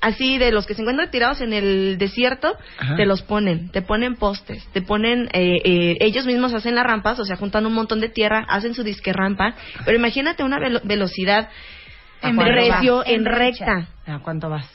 Así 0.02 0.38
de 0.38 0.52
los 0.52 0.68
que 0.68 0.76
se 0.76 0.82
encuentran 0.82 1.10
tirados 1.10 1.42
en 1.42 1.52
el 1.52 1.98
desierto, 1.98 2.56
Ajá. 2.78 2.96
te 2.96 3.08
los 3.08 3.24
ponen, 3.24 3.72
te 3.72 3.82
ponen 3.82 4.16
postes, 4.18 4.64
te 4.72 4.84
ponen, 4.84 5.30
eh, 5.34 5.58
eh, 5.64 5.98
ellos 6.02 6.28
mismos 6.28 6.54
hacen 6.54 6.76
las 6.76 6.86
rampas, 6.86 7.18
o 7.20 7.26
sea, 7.26 7.38
juntan 7.38 7.66
un 7.66 7.74
montón 7.74 8.02
de 8.02 8.10
tierra, 8.10 8.46
hacen 8.48 8.76
su 8.76 8.84
disque 8.84 9.14
rampa, 9.14 9.56
pero 9.84 9.98
imagínate 9.98 10.44
una 10.44 10.60
velo- 10.60 10.82
velocidad 10.84 11.50
¿A 12.22 12.30
en 12.30 12.38
recio, 12.40 13.04
en 13.06 13.14
En 13.22 13.26
recta. 13.26 13.88
¿A 14.06 14.20
cuánto 14.20 14.48
vas? 14.50 14.70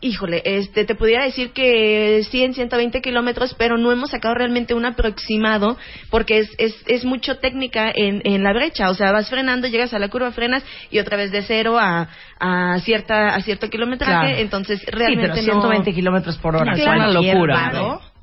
Híjole, 0.00 0.42
este, 0.44 0.84
te 0.84 0.94
pudiera 0.94 1.24
decir 1.24 1.52
que 1.52 2.22
100, 2.28 2.54
120 2.54 3.00
kilómetros, 3.00 3.54
pero 3.54 3.78
no 3.78 3.92
hemos 3.92 4.10
sacado 4.10 4.34
realmente 4.34 4.74
un 4.74 4.84
aproximado 4.84 5.78
porque 6.10 6.38
es, 6.40 6.50
es, 6.58 6.76
es 6.86 7.04
mucho 7.04 7.38
técnica 7.38 7.90
en, 7.94 8.20
en 8.24 8.42
la 8.42 8.52
brecha. 8.52 8.90
O 8.90 8.94
sea, 8.94 9.12
vas 9.12 9.30
frenando, 9.30 9.68
llegas 9.68 9.94
a 9.94 9.98
la 9.98 10.08
curva, 10.08 10.32
frenas 10.32 10.62
y 10.90 10.98
otra 10.98 11.16
vez 11.16 11.32
de 11.32 11.42
cero 11.42 11.78
a, 11.78 12.08
a, 12.38 12.78
cierta, 12.80 13.34
a 13.34 13.40
cierto 13.40 13.70
kilometraje. 13.70 14.26
Claro. 14.28 14.38
Entonces, 14.38 14.80
Sí, 14.80 14.86
realmente 14.90 15.40
pero 15.40 15.42
120 15.42 15.90
no... 15.90 15.94
kilómetros 15.94 16.36
por 16.36 16.56
hora. 16.56 16.74
Es 16.74 16.86
una 16.86 17.10
locura, 17.10 17.70
hombre. 17.72 18.15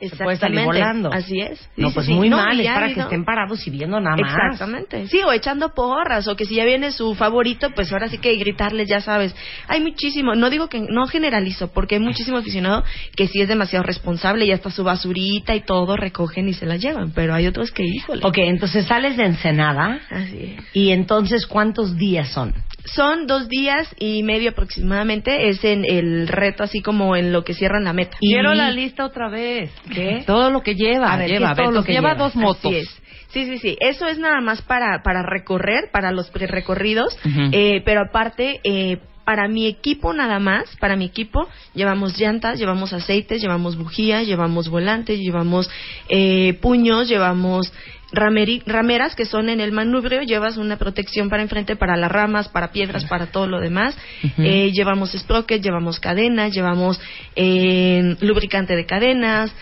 Se 0.00 0.16
puede 0.22 0.36
salir 0.36 0.58
Exactamente. 0.60 0.66
volando. 0.66 1.12
Así 1.12 1.40
es. 1.40 1.58
Sí, 1.58 1.82
No, 1.82 1.90
pues 1.92 2.06
sí. 2.06 2.12
muy 2.14 2.28
No, 2.28 2.36
mal, 2.36 2.58
es 2.60 2.66
para 2.68 2.92
que 2.94 3.00
estén 3.00 3.24
parados 3.24 3.66
y 3.66 3.70
viendo 3.70 4.00
nada 4.00 4.16
más. 4.16 4.32
Exactamente. 4.32 5.06
Sí, 5.08 5.20
o 5.26 5.32
echando 5.32 5.74
porras, 5.74 6.28
o 6.28 6.36
que 6.36 6.44
si 6.44 6.54
ya 6.54 6.64
viene 6.64 6.92
su 6.92 7.14
favorito, 7.14 7.70
pues 7.74 7.92
ahora 7.92 8.08
sí 8.08 8.18
que 8.18 8.34
gritarles, 8.36 8.88
ya 8.88 9.00
sabes. 9.00 9.34
Hay 9.66 9.80
muchísimo, 9.80 10.34
no 10.34 10.50
digo 10.50 10.68
que, 10.68 10.80
no 10.80 11.06
generalizo, 11.06 11.68
porque 11.72 11.96
hay 11.96 12.00
muchísimo 12.00 12.36
aficionado 12.38 12.84
que 13.16 13.26
sí 13.26 13.40
es 13.40 13.48
demasiado 13.48 13.82
responsable 13.82 14.44
y 14.44 14.52
hasta 14.52 14.70
su 14.70 14.84
basurita 14.84 15.54
y 15.54 15.60
todo 15.62 15.96
recogen 15.96 16.48
y 16.48 16.52
se 16.54 16.66
la 16.66 16.76
llevan, 16.76 17.12
pero 17.12 17.34
hay 17.34 17.46
otros 17.46 17.70
que, 17.72 17.84
híjole. 17.84 18.20
Ok, 18.24 18.38
entonces 18.38 18.86
sales 18.86 19.16
de 19.16 19.24
Ensenada 19.24 20.00
Así 20.10 20.56
es. 20.58 20.64
y 20.72 20.90
entonces 20.90 21.46
¿cuántos 21.46 21.96
días 21.96 22.28
son? 22.28 22.54
Son 22.94 23.26
dos 23.26 23.48
días 23.48 23.94
y 23.98 24.22
medio 24.22 24.50
aproximadamente, 24.50 25.48
es 25.48 25.64
en 25.64 25.84
el 25.88 26.28
reto 26.28 26.62
así 26.62 26.80
como 26.80 27.16
en 27.16 27.32
lo 27.32 27.44
que 27.44 27.54
cierran 27.54 27.84
la 27.84 27.92
meta. 27.92 28.16
Quiero 28.18 28.54
la 28.54 28.70
lista 28.70 29.04
otra 29.04 29.28
vez. 29.28 29.70
¿Qué? 29.92 30.22
Todo 30.26 30.50
lo 30.50 30.62
que 30.62 30.74
lleva. 30.74 31.12
A 31.12 31.16
ver, 31.16 31.26
¿qué 31.26 31.34
lleva, 31.34 31.50
es 31.52 31.56
todo 31.56 31.70
lo 31.70 31.82
que 31.84 31.92
lleva 31.92 32.12
lleva? 32.12 32.24
dos 32.24 32.36
motos. 32.36 32.64
Así 32.64 32.76
es. 32.76 33.02
Sí, 33.28 33.44
sí, 33.44 33.58
sí. 33.58 33.76
Eso 33.80 34.06
es 34.06 34.18
nada 34.18 34.40
más 34.40 34.62
para, 34.62 35.02
para 35.02 35.22
recorrer, 35.22 35.90
para 35.92 36.12
los 36.12 36.32
recorridos, 36.32 37.16
eh, 37.52 37.82
pero 37.84 38.00
aparte, 38.08 38.60
eh, 38.64 39.00
para 39.28 39.46
mi 39.46 39.66
equipo 39.66 40.14
nada 40.14 40.38
más, 40.38 40.74
para 40.80 40.96
mi 40.96 41.04
equipo, 41.04 41.46
llevamos 41.74 42.18
llantas, 42.18 42.58
llevamos 42.58 42.94
aceites, 42.94 43.42
llevamos 43.42 43.76
bujías, 43.76 44.26
llevamos 44.26 44.70
volantes, 44.70 45.18
llevamos 45.18 45.68
eh, 46.08 46.54
puños, 46.62 47.08
llevamos 47.10 47.70
rameri- 48.10 48.62
rameras 48.64 49.14
que 49.14 49.26
son 49.26 49.50
en 49.50 49.60
el 49.60 49.70
manubrio, 49.70 50.22
llevas 50.22 50.56
una 50.56 50.78
protección 50.78 51.28
para 51.28 51.42
enfrente, 51.42 51.76
para 51.76 51.98
las 51.98 52.10
ramas, 52.10 52.48
para 52.48 52.72
piedras, 52.72 53.04
para 53.04 53.26
todo 53.26 53.46
lo 53.46 53.60
demás. 53.60 53.94
Eh, 54.38 54.72
llevamos 54.72 55.12
sprocket, 55.12 55.62
llevamos 55.62 56.00
cadenas, 56.00 56.54
llevamos 56.54 56.98
eh, 57.36 58.16
lubricante 58.22 58.76
de 58.76 58.86
cadenas, 58.86 59.52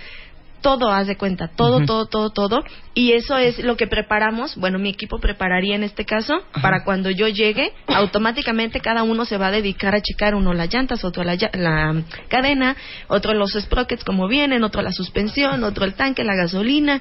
todo, 0.66 0.90
haz 0.90 1.06
de 1.06 1.16
cuenta, 1.16 1.46
todo, 1.46 1.84
todo, 1.86 2.06
todo, 2.06 2.30
todo. 2.30 2.64
Y 2.92 3.12
eso 3.12 3.36
es 3.38 3.60
lo 3.60 3.76
que 3.76 3.86
preparamos, 3.86 4.56
bueno, 4.56 4.80
mi 4.80 4.88
equipo 4.88 5.20
prepararía 5.20 5.76
en 5.76 5.84
este 5.84 6.04
caso, 6.04 6.42
para 6.60 6.82
cuando 6.82 7.08
yo 7.08 7.28
llegue, 7.28 7.72
automáticamente 7.86 8.80
cada 8.80 9.04
uno 9.04 9.24
se 9.26 9.38
va 9.38 9.46
a 9.46 9.50
dedicar 9.52 9.94
a 9.94 10.00
checar 10.00 10.34
uno 10.34 10.52
las 10.54 10.68
llantas, 10.74 11.04
otro 11.04 11.22
la, 11.22 11.36
la 11.52 12.02
cadena, 12.26 12.74
otro 13.06 13.32
los 13.32 13.52
sprockets 13.52 14.02
como 14.02 14.26
vienen, 14.26 14.64
otro 14.64 14.82
la 14.82 14.90
suspensión, 14.90 15.62
otro 15.62 15.84
el 15.84 15.94
tanque, 15.94 16.24
la 16.24 16.34
gasolina, 16.34 17.00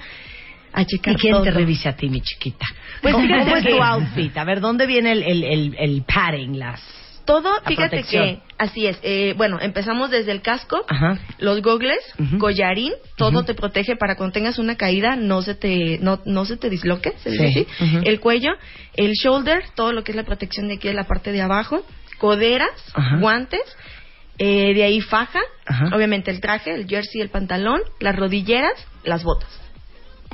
a 0.72 0.86
checar 0.86 1.16
¿Y 1.16 1.18
quién 1.18 1.34
todo. 1.34 1.44
te 1.46 1.50
revisa 1.50 1.90
a 1.90 1.96
ti, 1.96 2.08
mi 2.08 2.22
chiquita? 2.22 2.68
Pues 3.02 3.16
¿Cómo, 3.16 3.28
cómo 3.28 3.56
es 3.56 3.66
tu 3.66 3.82
outfit? 3.82 4.38
A 4.38 4.44
ver, 4.44 4.62
¿dónde 4.62 4.86
viene 4.86 5.12
el, 5.12 5.24
el, 5.24 5.44
el, 5.44 5.76
el 5.80 6.04
padding? 6.04 6.60
Las... 6.60 6.84
Todo, 7.26 7.54
La 7.56 7.62
fíjate 7.62 7.90
protección. 7.90 8.24
que 8.38 8.42
así 8.58 8.86
es. 8.88 9.00
Eh, 9.02 9.34
bueno, 9.36 9.58
empezamos 9.60 10.12
desde 10.12 10.32
el 10.32 10.42
casco, 10.42 10.86
Ajá. 10.88 11.18
los 11.40 11.62
gogles, 11.62 12.00
collarín, 12.40 12.94
todo 13.18 13.44
te 13.44 13.54
protege 13.56 13.96
para 13.96 14.16
cuando 14.16 14.34
tengas 14.34 14.60
una 14.60 14.76
caída 14.76 15.16
no 15.16 15.42
se 15.42 15.56
te 15.56 15.98
no, 16.00 16.22
no 16.26 16.46
se 16.46 16.58
te 16.58 16.70
disloque, 16.70 17.14
se 17.24 17.32
dice 17.32 17.52
Sí. 17.54 17.68
El 18.06 18.20
cuello, 18.20 18.52
el 18.96 19.12
shoulder, 19.14 19.64
todo 19.76 19.92
lo 19.92 20.04
que 20.04 20.12
es 20.12 20.16
la 20.16 20.24
protección 20.24 20.68
de 20.68 20.76
aquí 20.76 20.88
de 20.88 20.94
la 20.94 21.06
parte 21.06 21.32
de 21.32 21.42
abajo, 21.42 21.84
coderas, 22.20 22.70
guantes, 23.20 23.62
eh, 24.38 24.74
de 24.74 24.84
ahí 24.84 25.02
faja, 25.02 25.40
obviamente 25.94 26.30
el 26.30 26.42
traje, 26.42 26.74
el 26.74 26.88
jersey, 26.88 27.22
el 27.22 27.30
pantalón, 27.30 27.82
las 28.00 28.16
rodilleras, 28.16 28.74
las 29.04 29.24
botas. 29.24 29.50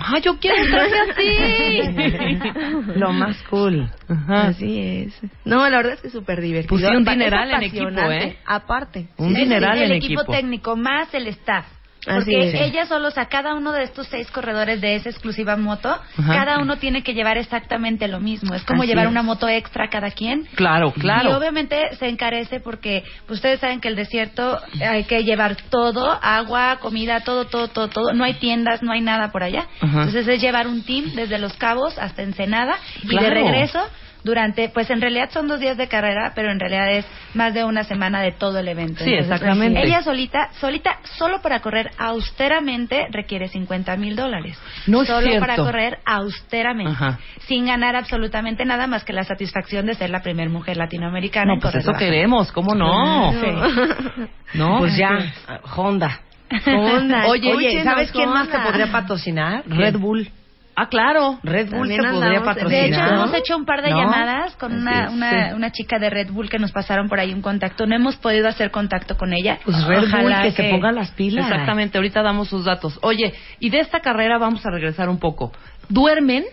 Ah, 0.04 0.20
yo 0.20 0.38
quiero 0.40 0.62
un 0.64 0.70
traje 0.70 0.94
así. 1.12 3.00
Lo 3.00 3.12
más 3.14 3.42
cool. 3.50 3.90
Ajá. 4.10 4.48
Así 4.48 4.80
es. 4.80 5.22
No, 5.46 5.70
la 5.70 5.78
verdad 5.78 5.94
es 5.94 6.02
que 6.02 6.08
es 6.08 6.14
súper 6.14 6.42
divertido. 6.42 6.78
Sí, 6.90 6.96
un 6.96 7.06
dineral 7.06 7.52
en 7.52 7.64
equipo, 7.64 8.12
¿eh? 8.12 8.38
Aparte. 8.46 9.08
Un 9.18 9.36
Sí, 9.36 9.42
dineral 9.42 9.78
el 9.78 9.92
en 9.92 9.98
equipo, 9.98 10.22
equipo. 10.22 10.32
técnico 10.34 10.76
más 10.76 11.14
el 11.14 11.28
staff. 11.28 11.66
Así 12.08 12.32
Porque 12.32 12.48
es. 12.50 12.62
ella 12.62 12.86
solo, 12.88 13.10
o 13.10 13.12
sea, 13.12 13.26
cada 13.26 13.54
uno 13.54 13.72
de 13.72 13.84
estos 13.84 14.08
seis 14.08 14.30
corredores 14.32 14.82
de 14.82 14.96
esa 14.96 15.10
exclusiva 15.10 15.56
moto, 15.56 15.90
Ajá. 16.18 16.34
cada 16.34 16.58
uno 16.60 16.78
tiene 16.78 17.04
que 17.04 17.14
llevar 17.14 17.38
exactamente 17.38 18.08
lo 18.08 18.20
mismo. 18.20 18.56
Es 18.56 18.64
como 18.64 18.82
Así 18.82 18.90
llevar 18.90 19.06
es. 19.06 19.12
una 19.12 19.22
moto 19.22 19.48
extra 19.48 19.88
cada 19.90 20.10
quien. 20.10 20.46
Claro, 20.56 20.92
Y 20.96 21.00
claro. 21.00 21.38
obviamente 21.38 21.96
se 21.98 22.08
encarece 22.10 22.60
porque 22.60 23.04
ustedes 23.30 23.60
saben 23.60 23.80
que 23.82 23.88
el 23.88 23.96
desierto 23.96 24.60
hay 24.84 25.04
que 25.04 25.24
llevar 25.24 25.56
todo, 25.70 26.18
agua, 26.24 26.78
comida, 26.82 27.20
todo, 27.20 27.46
todo, 27.46 27.68
todo, 27.68 27.88
todo. 27.90 28.14
No 28.14 28.24
hay 28.24 28.34
tiendas, 28.36 28.82
no 28.82 28.92
hay 28.92 29.02
nada 29.02 29.32
por 29.32 29.44
allá. 29.44 29.68
Ajá. 29.80 30.00
Entonces 30.00 30.28
es 30.28 30.42
llevar 30.42 30.68
un 30.68 30.84
team 30.84 31.12
desde 31.14 31.38
Los 31.38 31.54
Cabos 31.54 31.98
hasta 32.00 32.24
Ensenada 32.24 32.78
y 33.04 33.16
de 33.16 33.30
regreso 33.30 33.80
durante, 34.24 34.70
pues 34.70 34.90
en 34.90 35.02
realidad 35.02 35.30
son 35.32 35.48
dos 35.48 35.60
días 35.60 35.78
de 35.78 35.88
carrera, 35.88 36.34
pero 36.36 36.52
en 36.52 36.60
realidad 36.60 36.92
es 36.92 37.06
más 37.34 37.54
de 37.54 37.64
una 37.64 37.84
semana 37.84 38.22
de 38.22 38.32
todo 38.32 38.60
el 38.60 38.68
evento. 38.68 39.04
Sí, 39.04 39.14
exactamente. 39.14 39.82
Ella 39.84 40.02
solita, 40.04 40.50
solita, 40.60 41.00
solo 41.18 41.42
para 41.42 41.60
correr 41.62 41.92
austeramente 41.98 43.08
requiere 43.12 43.48
50 43.48 43.96
mil 43.98 44.16
dólares. 44.16 44.58
No 44.88 45.02
es 45.02 45.08
solo 45.08 45.28
cierto. 45.28 45.40
para 45.40 45.56
correr 45.56 46.00
austeramente, 46.06 46.92
Ajá. 46.92 47.20
sin 47.48 47.66
ganar 47.66 47.96
absolutamente 47.96 48.66
nada 48.66 48.88
más 48.88 49.04
que 49.04 49.14
la 49.14 49.24
satisfacción 49.24 49.86
de 49.86 49.96
ser 49.96 50.10
la 50.10 50.22
primera 50.22 50.50
mujer 50.50 50.78
latinoamericana. 50.78 51.46
No, 51.48 51.54
en 51.54 51.60
pues 51.60 51.76
eso 51.76 51.92
baja. 51.92 52.00
queremos, 52.00 52.52
¿cómo 52.52 52.76
no? 52.76 53.32
Sí. 53.34 54.28
¿No? 54.58 54.80
Pues 54.80 54.96
ya, 54.96 55.34
Honda. 55.76 56.20
Honda, 56.68 57.28
Oye, 57.28 57.50
escúchenos, 57.50 57.84
¿sabes 57.86 58.12
quién 58.12 58.30
más 58.30 58.50
te 58.50 58.60
podría 58.60 58.92
patrocinar? 58.92 59.64
Red 59.68 59.98
Bull. 59.98 60.30
Ah, 60.76 60.88
claro. 60.88 61.40
Red 61.44 61.70
Bull 61.70 61.80
También 61.90 62.02
te 62.02 62.08
podría 62.12 62.28
en- 62.28 62.32
De 62.32 62.38
hecho, 62.38 62.46
patrocinar. 62.46 63.14
hemos 63.14 63.34
hecho 63.34 63.58
un 63.58 63.66
par 63.66 63.82
de 63.82 63.90
¿No? 63.92 63.98
llamadas 63.98 64.56
con 64.56 64.74
una, 64.74 65.10
una, 65.10 65.50
sí. 65.50 65.56
una 65.56 65.72
chica 65.72 66.00
de 66.00 66.10
Red 66.10 66.32
Bull 66.32 66.50
que 66.50 66.60
nos 66.60 66.72
pasaron 66.72 67.10
por 67.10 67.20
ahí 67.20 67.34
un 67.34 67.42
contacto. 67.42 67.86
No 67.86 67.96
hemos 67.96 68.16
podido 68.16 68.48
hacer 68.48 68.72
contacto 68.72 69.18
con 69.18 69.34
ella. 69.34 69.60
Pues 69.66 69.84
Red 69.86 70.00
Bull, 70.00 70.08
Ojalá 70.10 70.44
que, 70.44 70.52
se 70.52 70.70
pongan 70.70 70.96
las 70.96 71.12
pilas. 71.12 71.46
Exactamente, 71.50 71.98
ahorita 71.98 72.22
damos 72.22 72.48
sus 72.50 72.66
datos. 72.66 72.98
Oye, 73.02 73.34
y 73.60 73.70
de 73.70 73.80
esta 73.80 74.00
carrera 74.00 74.38
vamos 74.38 74.66
a 74.66 74.72
regresar 74.72 75.10
un 75.10 75.20
poco. 75.20 75.52
¿Duermen? 75.90 76.46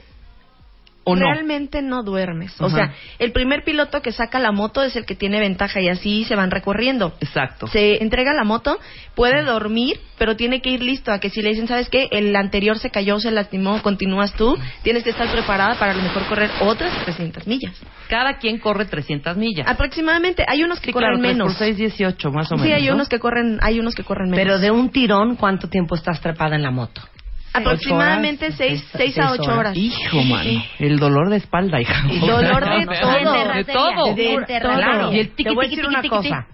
Realmente 1.16 1.82
no 1.82 2.02
duermes. 2.02 2.54
O 2.60 2.68
sea, 2.70 2.92
el 3.18 3.32
primer 3.32 3.64
piloto 3.64 4.02
que 4.02 4.12
saca 4.12 4.38
la 4.38 4.52
moto 4.52 4.82
es 4.82 4.96
el 4.96 5.04
que 5.04 5.14
tiene 5.14 5.40
ventaja 5.40 5.80
y 5.80 5.88
así 5.88 6.24
se 6.24 6.34
van 6.36 6.50
recorriendo. 6.50 7.14
Exacto. 7.20 7.66
Se 7.68 8.02
entrega 8.02 8.32
la 8.34 8.44
moto, 8.44 8.78
puede 9.14 9.42
dormir, 9.42 10.00
pero 10.18 10.36
tiene 10.36 10.60
que 10.60 10.70
ir 10.70 10.82
listo 10.82 11.12
a 11.12 11.18
que 11.20 11.30
si 11.30 11.42
le 11.42 11.50
dicen, 11.50 11.68
¿sabes 11.68 11.88
qué? 11.88 12.08
El 12.10 12.34
anterior 12.36 12.78
se 12.78 12.90
cayó, 12.90 13.18
se 13.20 13.30
lastimó, 13.30 13.80
continúas 13.82 14.32
tú, 14.34 14.56
tienes 14.82 15.04
que 15.04 15.10
estar 15.10 15.30
preparada 15.30 15.78
para 15.78 15.92
a 15.92 15.94
lo 15.94 16.02
mejor 16.02 16.26
correr 16.26 16.50
otras 16.60 16.92
300 17.04 17.46
millas. 17.46 17.72
Cada 18.08 18.38
quien 18.38 18.58
corre 18.58 18.84
300 18.86 19.36
millas. 19.36 19.66
Aproximadamente, 19.68 20.44
hay 20.48 20.62
unos 20.62 20.80
que 20.80 20.86
Sí, 20.86 20.92
corren 20.92 21.18
claro, 21.20 21.28
menos. 21.34 21.48
por 21.48 21.56
seis, 21.58 21.76
18, 21.76 22.30
más 22.30 22.50
o 22.50 22.56
menos. 22.56 22.66
Sí, 22.66 22.72
hay 22.72 22.86
¿no? 22.88 22.94
unos 22.94 23.08
que 23.08 23.18
corren, 23.18 23.58
hay 23.60 23.78
unos 23.80 23.94
que 23.94 24.02
corren 24.04 24.30
menos. 24.30 24.44
Pero 24.44 24.58
de 24.58 24.70
un 24.70 24.90
tirón, 24.90 25.36
¿cuánto 25.36 25.68
tiempo 25.68 25.94
estás 25.94 26.20
trepada 26.20 26.56
en 26.56 26.62
la 26.62 26.70
moto? 26.70 27.02
Aproximadamente 27.52 28.46
Ocho 28.46 28.54
horas, 28.54 28.58
6 28.58 28.80
seis- 28.80 28.90
seis 28.92 29.18
a 29.18 29.28
seis 29.28 29.40
8 29.40 29.42
horas. 29.50 29.58
horas. 29.58 29.76
Hijo, 29.76 30.22
mano. 30.24 30.50
El 30.78 30.98
dolor 30.98 31.28
de 31.30 31.36
espalda, 31.36 31.80
hija. 31.80 32.02
Dolor 32.20 32.64
de 32.64 32.86
todo. 33.02 33.44
De 33.54 33.64
todo. 33.64 34.14
De. 34.14 34.44
Claro. 34.60 35.12
Y 35.12 35.18
el 35.20 35.30
Te 35.34 35.44
voy 35.50 35.66
a 35.66 35.68
decir 35.68 35.78
tiqui, 35.84 35.88
una 35.88 36.02
tiqui, 36.02 36.16
cosa. 36.16 36.46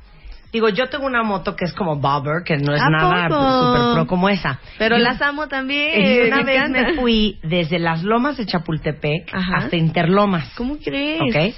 Digo, 0.53 0.69
yo 0.69 0.89
tengo 0.89 1.05
una 1.07 1.25
moto 1.25 1.57
que 1.57 1.65
es 1.65 1.73
como 1.73 1.97
bobber, 1.97 2.45
que 2.45 2.57
no 2.59 2.75
es 2.77 2.81
¿A 2.81 2.89
nada 2.89 3.29
super 3.29 3.95
pro 3.95 4.07
como 4.07 4.29
esa. 4.29 4.61
Pero 4.79 4.99
las 4.99 5.21
amo 5.21 5.49
también. 5.49 6.01
Y 6.01 6.29
una 6.29 6.37
me 6.39 6.45
vez 6.45 6.57
encanta. 6.57 6.81
me 6.93 6.95
fui 6.95 7.39
desde 7.43 7.81
las 7.81 8.05
lomas 8.05 8.37
de 8.37 8.47
Chapultepec 8.47 9.35
Ajá. 9.35 9.57
hasta 9.57 9.75
Interlomas. 9.77 10.53
¿Cómo 10.57 10.77
crees? 10.79 11.21
¿Ok? 11.23 11.55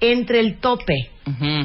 Entre 0.00 0.40
el 0.40 0.58
tope, 0.58 0.94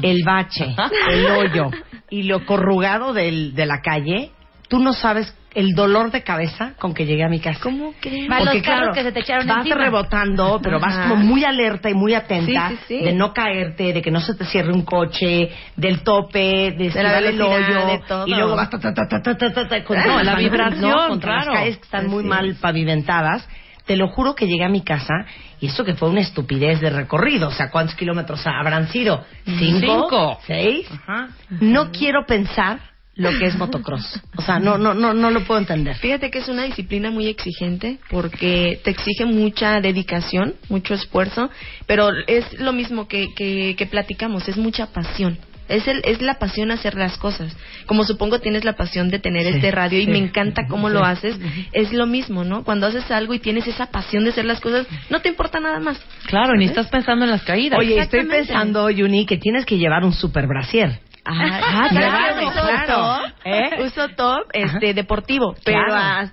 el 0.02 0.18
bache, 0.24 0.74
el 1.10 1.26
hoyo 1.26 1.70
y 2.10 2.24
lo 2.24 2.44
corrugado 2.44 3.12
del, 3.14 3.54
de 3.54 3.64
la 3.66 3.80
calle, 3.82 4.30
tú 4.70 4.78
no 4.78 4.92
sabes 4.94 5.34
el 5.52 5.74
dolor 5.74 6.12
de 6.12 6.22
cabeza 6.22 6.74
con 6.78 6.94
que 6.94 7.04
llegué 7.04 7.24
a 7.24 7.28
mi 7.28 7.40
casa. 7.40 7.58
¿Cómo 7.60 7.92
que? 8.00 8.28
Porque 8.28 8.44
los 8.44 8.62
claro, 8.62 8.92
que 8.92 9.02
se 9.02 9.10
te 9.10 9.18
echaron 9.18 9.48
vas 9.48 9.58
encima. 9.58 9.74
rebotando, 9.74 10.60
pero 10.62 10.76
Ajá. 10.76 10.86
vas 10.86 11.08
como 11.08 11.16
muy 11.16 11.44
alerta 11.44 11.90
y 11.90 11.94
muy 11.94 12.14
atenta 12.14 12.68
sí, 12.68 12.76
sí, 12.76 12.98
sí. 13.00 13.04
de 13.04 13.12
no 13.12 13.34
caerte, 13.34 13.92
de 13.92 14.00
que 14.00 14.12
no 14.12 14.20
se 14.20 14.34
te 14.36 14.44
cierre 14.44 14.72
un 14.72 14.82
coche, 14.82 15.50
del 15.74 16.02
tope, 16.04 16.70
de, 16.78 16.88
de 16.88 17.28
el 17.30 17.42
hoyo 17.42 17.86
de 17.86 18.00
todo. 18.06 18.26
y 18.28 18.30
luego 18.30 18.54
vas 18.54 18.70
ta, 18.70 18.78
ta, 18.78 18.92
ta, 18.94 19.84
con 19.84 19.98
no, 20.06 20.22
la 20.22 20.36
vibración, 20.36 20.88
no, 20.88 21.08
contra 21.08 21.32
claro. 21.32 21.50
las 21.52 21.60
calles 21.60 21.76
que 21.78 21.84
están 21.84 22.06
muy 22.06 22.22
mal 22.22 22.54
pavimentadas. 22.60 23.46
Te 23.86 23.96
lo 23.96 24.06
juro 24.06 24.36
que 24.36 24.46
llegué 24.46 24.64
a 24.64 24.68
mi 24.68 24.82
casa 24.82 25.26
y 25.58 25.66
eso 25.66 25.84
que 25.84 25.94
fue 25.94 26.08
una 26.10 26.20
estupidez 26.20 26.80
de 26.80 26.90
recorrido. 26.90 27.48
O 27.48 27.50
sea, 27.50 27.70
¿cuántos 27.72 27.96
kilómetros 27.96 28.40
habrán 28.46 28.86
sido? 28.86 29.24
Mm. 29.46 29.58
¿Cinco? 29.58 29.80
¿Cinco? 29.80 30.38
¿Seis? 30.46 30.86
Ajá. 30.92 31.30
No 31.58 31.90
quiero 31.90 32.24
pensar 32.24 32.78
lo 33.20 33.38
que 33.38 33.46
es 33.46 33.56
motocross. 33.56 34.20
O 34.36 34.42
sea, 34.42 34.58
no, 34.58 34.78
no, 34.78 34.94
no, 34.94 35.12
no 35.14 35.30
lo 35.30 35.44
puedo 35.44 35.60
entender. 35.60 35.96
Fíjate 35.96 36.30
que 36.30 36.38
es 36.38 36.48
una 36.48 36.64
disciplina 36.64 37.10
muy 37.10 37.26
exigente 37.26 37.98
porque 38.10 38.80
te 38.82 38.90
exige 38.90 39.24
mucha 39.26 39.80
dedicación, 39.80 40.54
mucho 40.68 40.94
esfuerzo, 40.94 41.50
pero 41.86 42.10
es 42.26 42.58
lo 42.60 42.72
mismo 42.72 43.08
que, 43.08 43.28
que, 43.34 43.74
que 43.76 43.86
platicamos, 43.86 44.48
es 44.48 44.56
mucha 44.56 44.86
pasión. 44.86 45.38
Es, 45.68 45.86
el, 45.86 46.00
es 46.04 46.20
la 46.20 46.34
pasión 46.40 46.72
hacer 46.72 46.96
las 46.96 47.16
cosas. 47.16 47.56
Como 47.86 48.02
supongo 48.02 48.40
tienes 48.40 48.64
la 48.64 48.72
pasión 48.72 49.08
de 49.08 49.20
tener 49.20 49.44
Sí, 49.44 49.50
este 49.54 49.70
radio 49.70 50.00
y 50.00 50.06
sí. 50.06 50.10
me 50.10 50.18
encanta 50.18 50.66
cómo 50.66 50.88
Sí. 50.88 50.94
lo 50.94 51.04
haces, 51.04 51.36
es 51.72 51.92
lo 51.92 52.06
mismo, 52.06 52.42
¿no? 52.42 52.64
Cuando 52.64 52.88
haces 52.88 53.08
algo 53.12 53.34
y 53.34 53.38
tienes 53.38 53.68
esa 53.68 53.86
pasión 53.86 54.24
de 54.24 54.30
hacer 54.30 54.46
las 54.46 54.60
cosas, 54.60 54.88
no 55.10 55.20
te 55.20 55.28
importa 55.28 55.60
nada 55.60 55.78
más. 55.78 56.00
Claro, 56.26 56.56
ni 56.56 56.64
estás 56.64 56.88
pensando 56.88 57.24
en 57.24 57.30
las 57.30 57.42
caídas. 57.44 57.78
Oye, 57.78 58.00
estoy 58.00 58.26
pensando, 58.26 58.90
Yuni, 58.90 59.26
que 59.26 59.36
tienes 59.36 59.64
que 59.64 59.78
llevar 59.78 60.02
un 60.04 60.12
super 60.12 60.48
brasier. 60.48 60.98
Ah, 61.26 61.86
claro, 61.90 62.48
uso 62.48 62.52
claro. 62.62 62.94
top, 62.96 63.32
¿Eh? 63.44 63.70
uso 63.84 64.08
top 64.10 64.48
este 64.52 64.94
deportivo, 64.94 65.54
pero 65.64 65.84
Claro. 65.86 66.30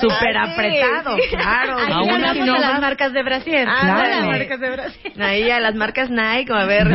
Súper 0.00 0.36
Ah, 0.36 0.46
sí, 0.46 0.52
apretado, 0.52 1.16
sí. 1.16 1.22
claro. 1.30 1.76
Ahí 1.78 1.92
Aún 1.92 2.10
hablamos 2.12 2.46
no 2.46 2.52
de 2.54 2.60
las 2.60 2.80
marcas 2.80 3.12
de 3.12 3.22
Brasil. 3.24 3.64
Ah, 3.66 3.80
Claro. 3.80 4.08
las 4.20 4.26
marcas 4.38 4.60
de 4.60 4.70
Brasil. 4.70 5.12
Ahí 5.20 5.50
a 5.50 5.58
las 5.58 5.74
marcas 5.74 6.10
Nike, 6.10 6.52
a 6.52 6.64
ver, 6.64 6.86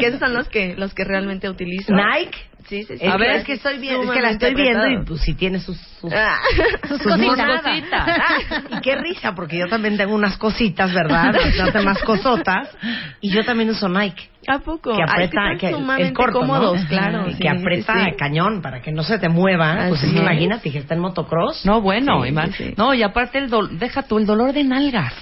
que 0.00 0.06
esos 0.06 0.18
son 0.18 0.34
los 0.34 0.48
que 0.48 0.74
los 0.76 0.92
que 0.92 1.04
realmente 1.04 1.48
utilizo. 1.48 1.92
Nike. 1.92 2.36
Sí, 2.68 2.82
sí, 2.84 2.98
sí. 2.98 3.06
A 3.06 3.16
ver, 3.16 3.36
es 3.36 3.44
que 3.44 3.52
estoy 3.54 3.78
viendo, 3.78 4.02
es 4.04 4.10
que 4.16 4.20
la 4.22 4.30
estoy 4.30 4.54
viendo 4.54 4.80
y 4.84 4.94
apretado. 4.94 5.04
pues 5.06 5.20
si 5.22 5.34
tiene 5.34 5.58
sus, 5.60 5.76
sus, 6.00 6.12
Ah. 6.12 6.38
sus 6.88 7.02
cositas. 7.02 7.62
Cositas. 7.62 8.08
Ah, 8.08 8.60
y 8.76 8.80
qué 8.80 8.96
risa, 8.96 9.34
porque 9.34 9.56
yo 9.58 9.66
también 9.68 9.96
tengo 9.96 10.14
unas 10.14 10.36
cositas, 10.36 10.92
¿verdad? 10.92 11.32
Bastante 11.32 11.80
más 11.82 12.02
cosotas. 12.02 12.68
Y 13.20 13.30
yo 13.32 13.44
también 13.44 13.70
uso 13.70 13.88
Nike. 13.88 14.28
¿A 14.54 14.58
poco? 14.60 14.94
Que 14.96 15.02
aprieta, 15.02 15.40
que 15.58 15.70
sumamente 15.72 16.12
corto, 16.12 16.40
¿no? 16.40 16.40
cómodos, 16.40 16.84
claro. 16.86 17.28
Y 17.28 17.34
sí, 17.34 17.38
que 17.40 17.48
aprieta 17.48 17.92
sí, 17.94 18.10
sí. 18.10 18.16
cañón 18.16 18.62
para 18.62 18.80
que 18.82 18.92
no 18.92 19.02
se 19.02 19.18
te 19.18 19.28
mueva. 19.28 19.86
Pues 19.88 20.00
Así 20.00 20.06
es 20.06 20.12
que 20.12 20.18
es. 20.18 20.22
imagínate 20.22 20.70
que 20.72 20.78
está 20.78 20.94
en 20.94 21.00
motocross. 21.00 21.64
No, 21.64 21.80
bueno, 21.80 22.22
Sí, 22.22 22.28
y 22.28 22.32
más- 22.32 22.50
sí, 22.56 22.64
sí. 22.68 22.74
no, 22.76 22.94
y 22.94 23.02
aparte 23.02 23.38
el 23.38 23.50
deja 23.78 24.02
tú 24.02 24.18
el 24.18 24.26
dolor 24.26 24.52
de 24.52 24.64
nalgas. 24.64 25.12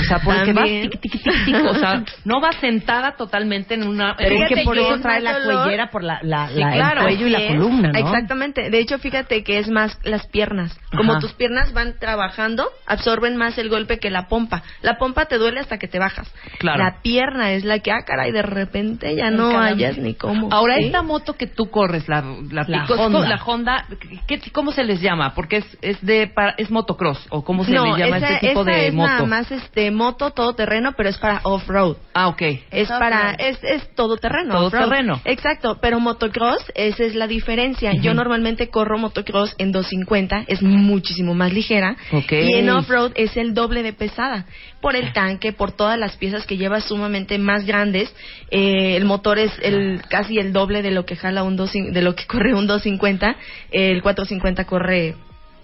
O 0.00 0.02
sea, 0.02 0.18
porque 0.18 0.52
vas 0.52 0.64
tic, 0.68 1.00
tic, 1.00 1.12
tic, 1.22 1.44
tic, 1.44 1.54
o 1.64 1.74
sea, 1.74 2.02
no 2.24 2.40
vas 2.40 2.56
sentada 2.56 3.12
totalmente 3.16 3.74
en 3.74 3.86
una 3.86 4.16
Pero 4.16 4.34
es 4.44 4.48
que 4.48 4.64
por 4.64 4.76
eso 4.76 4.96
es 4.96 5.02
trae 5.02 5.20
la 5.20 5.38
dolor. 5.38 5.62
cuellera 5.62 5.90
por 5.90 6.02
la, 6.02 6.18
la, 6.22 6.48
Sí, 6.48 6.58
la- 6.58 6.72
claro, 6.72 7.00
el 7.02 7.06
cuello 7.06 7.26
y 7.28 7.30
la 7.30 7.38
es. 7.42 7.46
columna, 7.52 7.92
¿no? 7.92 7.98
Exactamente. 7.98 8.70
De 8.70 8.78
hecho, 8.80 8.98
fíjate 8.98 9.44
que 9.44 9.58
es 9.60 9.68
más 9.68 9.96
las 10.02 10.26
piernas. 10.26 10.76
Como 10.96 11.12
Ajá. 11.12 11.20
tus 11.20 11.32
piernas 11.34 11.72
van 11.72 11.94
trabajando, 12.00 12.66
absorben 12.86 13.36
más 13.36 13.56
el 13.58 13.68
golpe 13.68 13.98
que 14.00 14.10
la 14.10 14.26
pompa. 14.26 14.62
La 14.82 14.98
pompa 14.98 15.26
te 15.26 15.38
duele 15.38 15.60
hasta 15.60 15.78
que 15.78 15.86
te 15.86 16.00
bajas. 16.00 16.28
Claro. 16.58 16.82
La 16.82 17.00
pierna 17.02 17.52
es 17.52 17.64
la 17.64 17.78
que, 17.78 17.92
ah, 17.92 18.02
caray, 18.04 18.32
de 18.32 18.42
repente 18.42 18.77
ya 19.16 19.30
no 19.30 19.58
hayas 19.58 19.98
ni 19.98 20.14
cómo. 20.14 20.48
Ahora, 20.50 20.76
¿sí? 20.76 20.84
esta 20.86 21.02
moto 21.02 21.34
que 21.34 21.46
tú 21.46 21.70
corres, 21.70 22.08
la, 22.08 22.22
la, 22.50 22.64
La 22.66 22.82
Pico- 22.86 22.94
Honda. 23.00 23.28
la 23.28 23.42
Honda, 23.44 23.86
¿qué, 24.26 24.40
¿cómo 24.52 24.72
se 24.72 24.84
les 24.84 25.00
llama? 25.00 25.34
Porque 25.34 25.58
es, 25.58 25.78
es 25.82 26.00
de 26.04 26.26
para- 26.28 26.54
es 26.58 26.70
motocross 26.70 27.26
o 27.30 27.44
cómo 27.44 27.64
se 27.64 27.72
no, 27.72 27.84
le 27.96 28.04
llama 28.04 28.18
esa, 28.18 28.34
este 28.34 28.48
tipo 28.48 28.62
esa 28.62 28.70
de 28.70 28.86
es 28.88 28.94
moto. 28.94 29.08
nada 29.08 29.26
más 29.26 29.50
este 29.52 29.90
moto 29.90 30.30
todoterreno, 30.30 30.92
pero 30.96 31.08
es 31.08 31.18
para 31.18 31.40
off-road. 31.44 31.96
Ah, 32.14 32.28
ok. 32.28 32.42
Es 32.70 32.88
para, 32.88 33.32
es, 33.32 33.58
es 33.62 33.94
todoterreno. 33.94 34.54
Todoterreno. 34.54 35.20
Exacto, 35.24 35.78
pero 35.80 36.00
motocross, 36.00 36.62
esa 36.74 37.04
es 37.04 37.14
la 37.14 37.26
diferencia. 37.26 37.92
Yo 37.94 38.14
normalmente 38.14 38.68
corro 38.70 38.98
motocross 38.98 39.54
en 39.58 39.72
250, 39.72 40.44
es 40.46 40.62
muchísimo 40.62 41.34
más 41.34 41.52
ligera. 41.52 41.96
Ok. 42.12 42.32
Y 42.32 42.54
en 42.54 42.70
off-road 42.70 43.12
es 43.14 43.36
el 43.36 43.54
doble 43.54 43.82
de 43.82 43.92
pesada. 43.92 44.46
Por 44.80 44.94
el 44.94 45.12
tanque, 45.12 45.52
por 45.52 45.72
todas 45.72 45.98
las 45.98 46.16
piezas 46.16 46.46
que 46.46 46.56
lleva 46.56 46.80
sumamente 46.80 47.36
más 47.38 47.64
grandes. 47.66 48.14
Eh, 48.50 48.57
el 48.58 49.04
motor 49.04 49.38
es 49.38 49.52
el 49.62 50.02
casi 50.08 50.38
el 50.38 50.52
doble 50.52 50.82
de 50.82 50.90
lo 50.90 51.04
que 51.04 51.16
jala 51.16 51.42
un 51.42 51.56
2, 51.56 51.72
de 51.92 52.02
lo 52.02 52.14
que 52.14 52.26
corre 52.28 52.54
un 52.54 52.66
250. 52.66 53.36
El 53.70 54.02
450 54.02 54.64
corre 54.64 55.14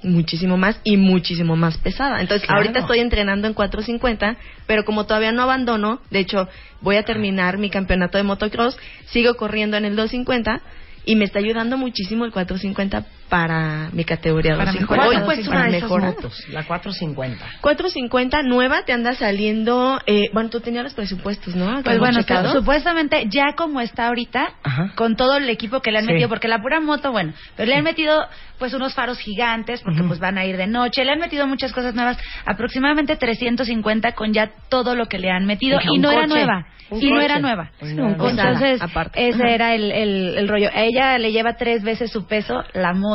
muchísimo 0.02 0.56
más 0.56 0.78
y 0.84 0.96
muchísimo 0.96 1.56
más 1.56 1.78
pesada. 1.78 2.20
Entonces, 2.20 2.46
Claro. 2.46 2.60
ahorita 2.60 2.80
estoy 2.80 2.98
entrenando 3.00 3.48
en 3.48 3.54
450, 3.54 4.36
pero 4.66 4.84
como 4.84 5.06
todavía 5.06 5.32
no 5.32 5.42
abandono, 5.42 6.00
de 6.10 6.20
hecho, 6.20 6.48
voy 6.82 6.96
a 6.96 7.04
terminar 7.04 7.58
mi 7.58 7.70
campeonato 7.70 8.18
de 8.18 8.24
motocross, 8.24 8.76
sigo 9.06 9.34
corriendo 9.36 9.76
en 9.76 9.84
el 9.86 9.96
250 9.96 10.60
y 11.06 11.16
me 11.16 11.24
está 11.24 11.38
ayudando 11.38 11.76
muchísimo 11.76 12.24
el 12.24 12.32
450 12.32 13.06
para 13.28 13.88
mi 13.92 14.04
categoría 14.04 14.52
Para 14.56 14.72
250. 14.72 14.80
mejorar. 14.80 15.08
Hoy 15.08 15.24
cuesta 15.24 15.50
una 15.50 15.70
de 15.70 15.76
esas 15.78 15.90
motos, 15.90 16.44
la 16.50 16.64
450. 16.64 17.44
450 17.60 18.42
nueva 18.42 18.82
te 18.84 18.92
anda 18.92 19.14
saliendo, 19.14 19.98
eh, 20.06 20.30
bueno, 20.32 20.50
tú 20.50 20.60
tenías 20.60 20.84
los 20.84 20.94
presupuestos, 20.94 21.56
¿no? 21.56 21.82
Pues 21.82 21.96
¿Hemos 21.96 22.26
bueno, 22.26 22.52
supuestamente 22.52 23.24
ya 23.28 23.54
como 23.56 23.80
está 23.80 24.06
ahorita, 24.08 24.52
Ajá. 24.62 24.92
con 24.94 25.16
todo 25.16 25.36
el 25.38 25.48
equipo 25.48 25.80
que 25.80 25.90
le 25.90 25.98
han 25.98 26.04
Sí. 26.06 26.12
metido, 26.12 26.28
porque 26.28 26.48
la 26.48 26.60
pura 26.60 26.80
moto, 26.80 27.12
bueno, 27.12 27.32
pero 27.56 27.68
le 27.68 27.76
han 27.76 27.84
metido 27.84 28.26
pues 28.58 28.72
unos 28.72 28.94
faros 28.94 29.18
gigantes, 29.18 29.82
porque 29.82 30.02
pues 30.04 30.20
van 30.20 30.38
a 30.38 30.44
ir 30.44 30.56
de 30.56 30.66
noche, 30.68 31.04
le 31.04 31.10
han 31.12 31.18
metido 31.18 31.46
muchas 31.46 31.72
cosas 31.72 31.94
nuevas, 31.94 32.16
aproximadamente 32.46 33.16
350 33.16 34.12
con 34.12 34.32
ya 34.32 34.50
todo 34.68 34.94
lo 34.94 35.06
que 35.06 35.18
le 35.18 35.30
han 35.30 35.44
metido, 35.44 35.80
y 35.82 35.98
no 35.98 36.10
era 36.12 36.22
coche. 36.22 36.34
nueva, 36.34 36.66
y 36.92 37.10
no 37.10 37.20
era 37.20 37.38
nueva. 37.40 37.70
Entonces, 37.80 38.80
Aparte. 38.80 39.28
ese 39.28 39.42
era 39.54 39.74
el, 39.74 39.90
el, 39.90 40.38
el 40.38 40.48
rollo. 40.48 40.68
A 40.72 40.82
ella 40.82 41.18
le 41.18 41.32
lleva 41.32 41.54
tres 41.56 41.82
veces 41.82 42.10
su 42.12 42.26
peso 42.26 42.62
la 42.74 42.92
moto. 42.92 43.13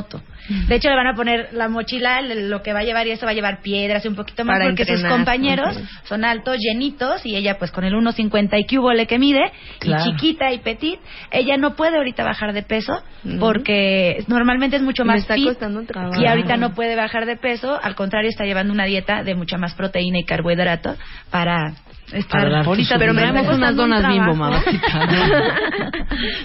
De 0.68 0.76
hecho, 0.76 0.90
le 0.90 0.96
van 0.96 1.08
a 1.08 1.14
poner 1.16 1.50
la 1.54 1.68
mochila, 1.68 2.22
lo 2.22 2.62
que 2.64 2.74
va 2.74 2.80
a 2.80 2.84
llevar, 2.84 3.06
y 3.08 3.12
eso 3.12 3.26
va 3.26 3.32
a 3.32 3.36
llevar 3.36 3.62
piedras 3.62 4.04
y 4.04 4.08
un 4.08 4.16
poquito 4.16 4.44
más, 4.46 4.58
Para 4.58 4.66
porque 4.70 4.86
sus 4.86 5.04
compañeros 5.06 5.78
son 6.06 6.26
altos, 6.26 6.58
llenitos, 6.60 7.26
y 7.26 7.36
ella 7.36 7.58
pues 7.60 7.72
con 7.72 7.84
el 7.84 7.94
1.50 7.94 8.58
y 8.60 8.66
cubole 8.76 9.06
que 9.06 9.20
mide, 9.20 9.52
Claro. 9.80 10.04
y 10.04 10.12
chiquita 10.12 10.52
y 10.52 10.60
petit, 10.60 11.00
ella 11.32 11.58
no 11.58 11.76
puede 11.76 11.98
ahorita 11.98 12.24
bajar 12.24 12.54
de 12.54 12.64
peso, 12.64 12.94
porque 13.40 14.24
normalmente 14.28 14.78
es 14.78 14.82
mucho 14.82 15.06
más 15.06 15.22
está 15.22 15.36
fit, 15.36 15.46
costando 15.48 15.80
un 15.80 15.86
trabajo. 15.88 16.22
y 16.22 16.26
ahorita 16.26 16.58
no 16.58 16.74
puede 16.74 16.96
bajar 16.96 17.26
de 17.26 17.38
peso, 17.38 17.80
al 17.82 17.96
contrario 17.96 18.30
está 18.30 18.46
llevando 18.46 18.74
una 18.74 18.86
dieta 18.86 19.24
de 19.24 19.36
mucha 19.36 19.58
más 19.58 19.74
proteína 19.76 20.20
y 20.20 20.24
carbohidrato 20.24 20.96
para 21.32 21.74
estar 22.14 22.54
Ahorita 22.54 22.98
Pero 22.98 23.14
me 23.14 23.22
está 23.26 23.32
unas 23.42 23.46
costando 23.48 23.84
un 23.84 23.90
donas 23.90 24.08
bimbo. 24.08 24.36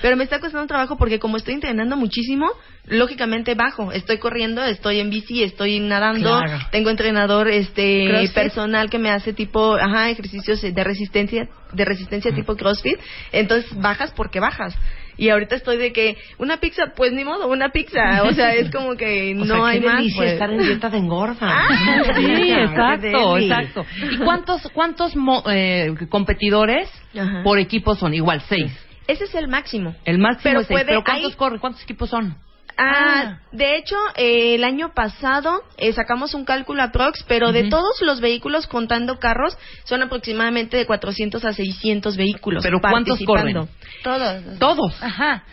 Pero 0.03 0.17
me 0.17 0.25
está 0.25 0.39
costando 0.41 0.63
un 0.63 0.69
trabajo 0.69 0.97
porque 0.97 1.19
como 1.19 1.37
estoy 1.37 1.55
entrenando 1.55 1.97
muchísimo, 1.97 2.47
lógicamente 2.87 3.55
bajo. 3.55 3.93
Estoy 3.93 4.19
corriendo, 4.19 4.63
estoy 4.65 5.01
en 5.01 5.11
bici, 5.11 5.43
estoy 5.43 5.81
nadando, 5.81 6.41
Claro. 6.41 6.59
tengo 6.71 6.91
entrenador 6.91 7.49
este 7.49 8.07
¿Crossfit? 8.09 8.35
personal 8.35 8.91
que 8.91 8.99
me 8.99 9.11
hace 9.11 9.33
tipo, 9.33 9.75
ajá, 9.75 10.11
ejercicios 10.11 10.61
de 10.63 10.85
resistencia, 10.85 11.49
de 11.73 11.85
resistencia 11.85 12.33
tipo 12.35 12.57
CrossFit. 12.57 12.99
Entonces 13.33 13.71
bajas 13.81 14.13
porque 14.13 14.41
bajas. 14.41 14.77
Y 15.17 15.29
ahorita 15.31 15.55
estoy 15.57 15.77
de 15.77 15.93
que 15.93 16.17
una 16.39 16.57
pizza, 16.59 16.93
pues 16.97 17.13
ni 17.13 17.25
modo, 17.25 17.47
una 17.49 17.69
pizza. 17.71 18.23
O 18.25 18.33
sea, 18.33 18.55
es 18.55 18.71
como 18.71 18.97
que 18.97 19.35
O 19.41 19.45
no 19.45 19.57
sea, 19.57 19.67
hay 19.67 19.81
qué 19.81 19.87
más. 19.87 20.05
pues. 20.17 20.33
estar 20.33 20.51
en 20.51 20.59
dieta 20.63 20.91
de 20.91 20.99
engorda. 20.99 21.63
Sí, 22.17 22.51
exacto, 22.53 23.39
exacto. 23.39 23.87
¿Y 24.11 24.17
cuántos 24.19 24.63
cuántos 24.73 25.17
mo- 25.17 25.45
eh, 25.51 25.95
competidores 26.09 26.91
Ajá. 27.19 27.43
por 27.43 27.59
equipo 27.59 27.95
son? 27.95 28.15
Igual, 28.15 28.41
seis. 28.49 28.73
Ese 29.07 29.25
es 29.25 29.35
el 29.35 29.49
máximo. 29.49 29.95
El 30.05 30.19
máximo 30.19 30.43
Pero 30.45 30.61
es 30.61 30.67
seis. 30.67 30.75
puede- 30.77 30.87
¿Pero 30.87 31.05
cuántos 31.05 31.33
hay- 31.33 31.37
corren? 31.37 31.59
¿Cuántos 31.59 31.83
equipos 31.83 32.09
son? 32.11 32.37
Ah, 32.77 33.39
de 33.53 33.77
hecho, 33.77 33.97
eh, 34.17 34.57
el 34.57 34.65
año 34.65 34.95
pasado 34.95 35.63
eh, 35.77 35.93
sacamos 35.93 36.35
un 36.35 36.45
cálculo 36.45 36.83
aprox, 36.83 37.25
pero 37.29 37.53
de 37.53 37.69
todos 37.69 38.01
los 38.01 38.21
vehículos 38.21 38.67
contando 38.67 39.19
carros, 39.19 39.57
son 39.85 40.03
aproximadamente 40.03 40.77
de 40.77 40.87
400 40.87 41.45
a 41.45 41.53
600 41.53 42.17
vehículos. 42.17 42.65
¿Pero 42.65 42.81
cuántos 42.81 43.19
participando. 43.19 43.69
Todos. 44.03 44.59
Todos. 44.59 45.03
Ajá. 45.03 45.45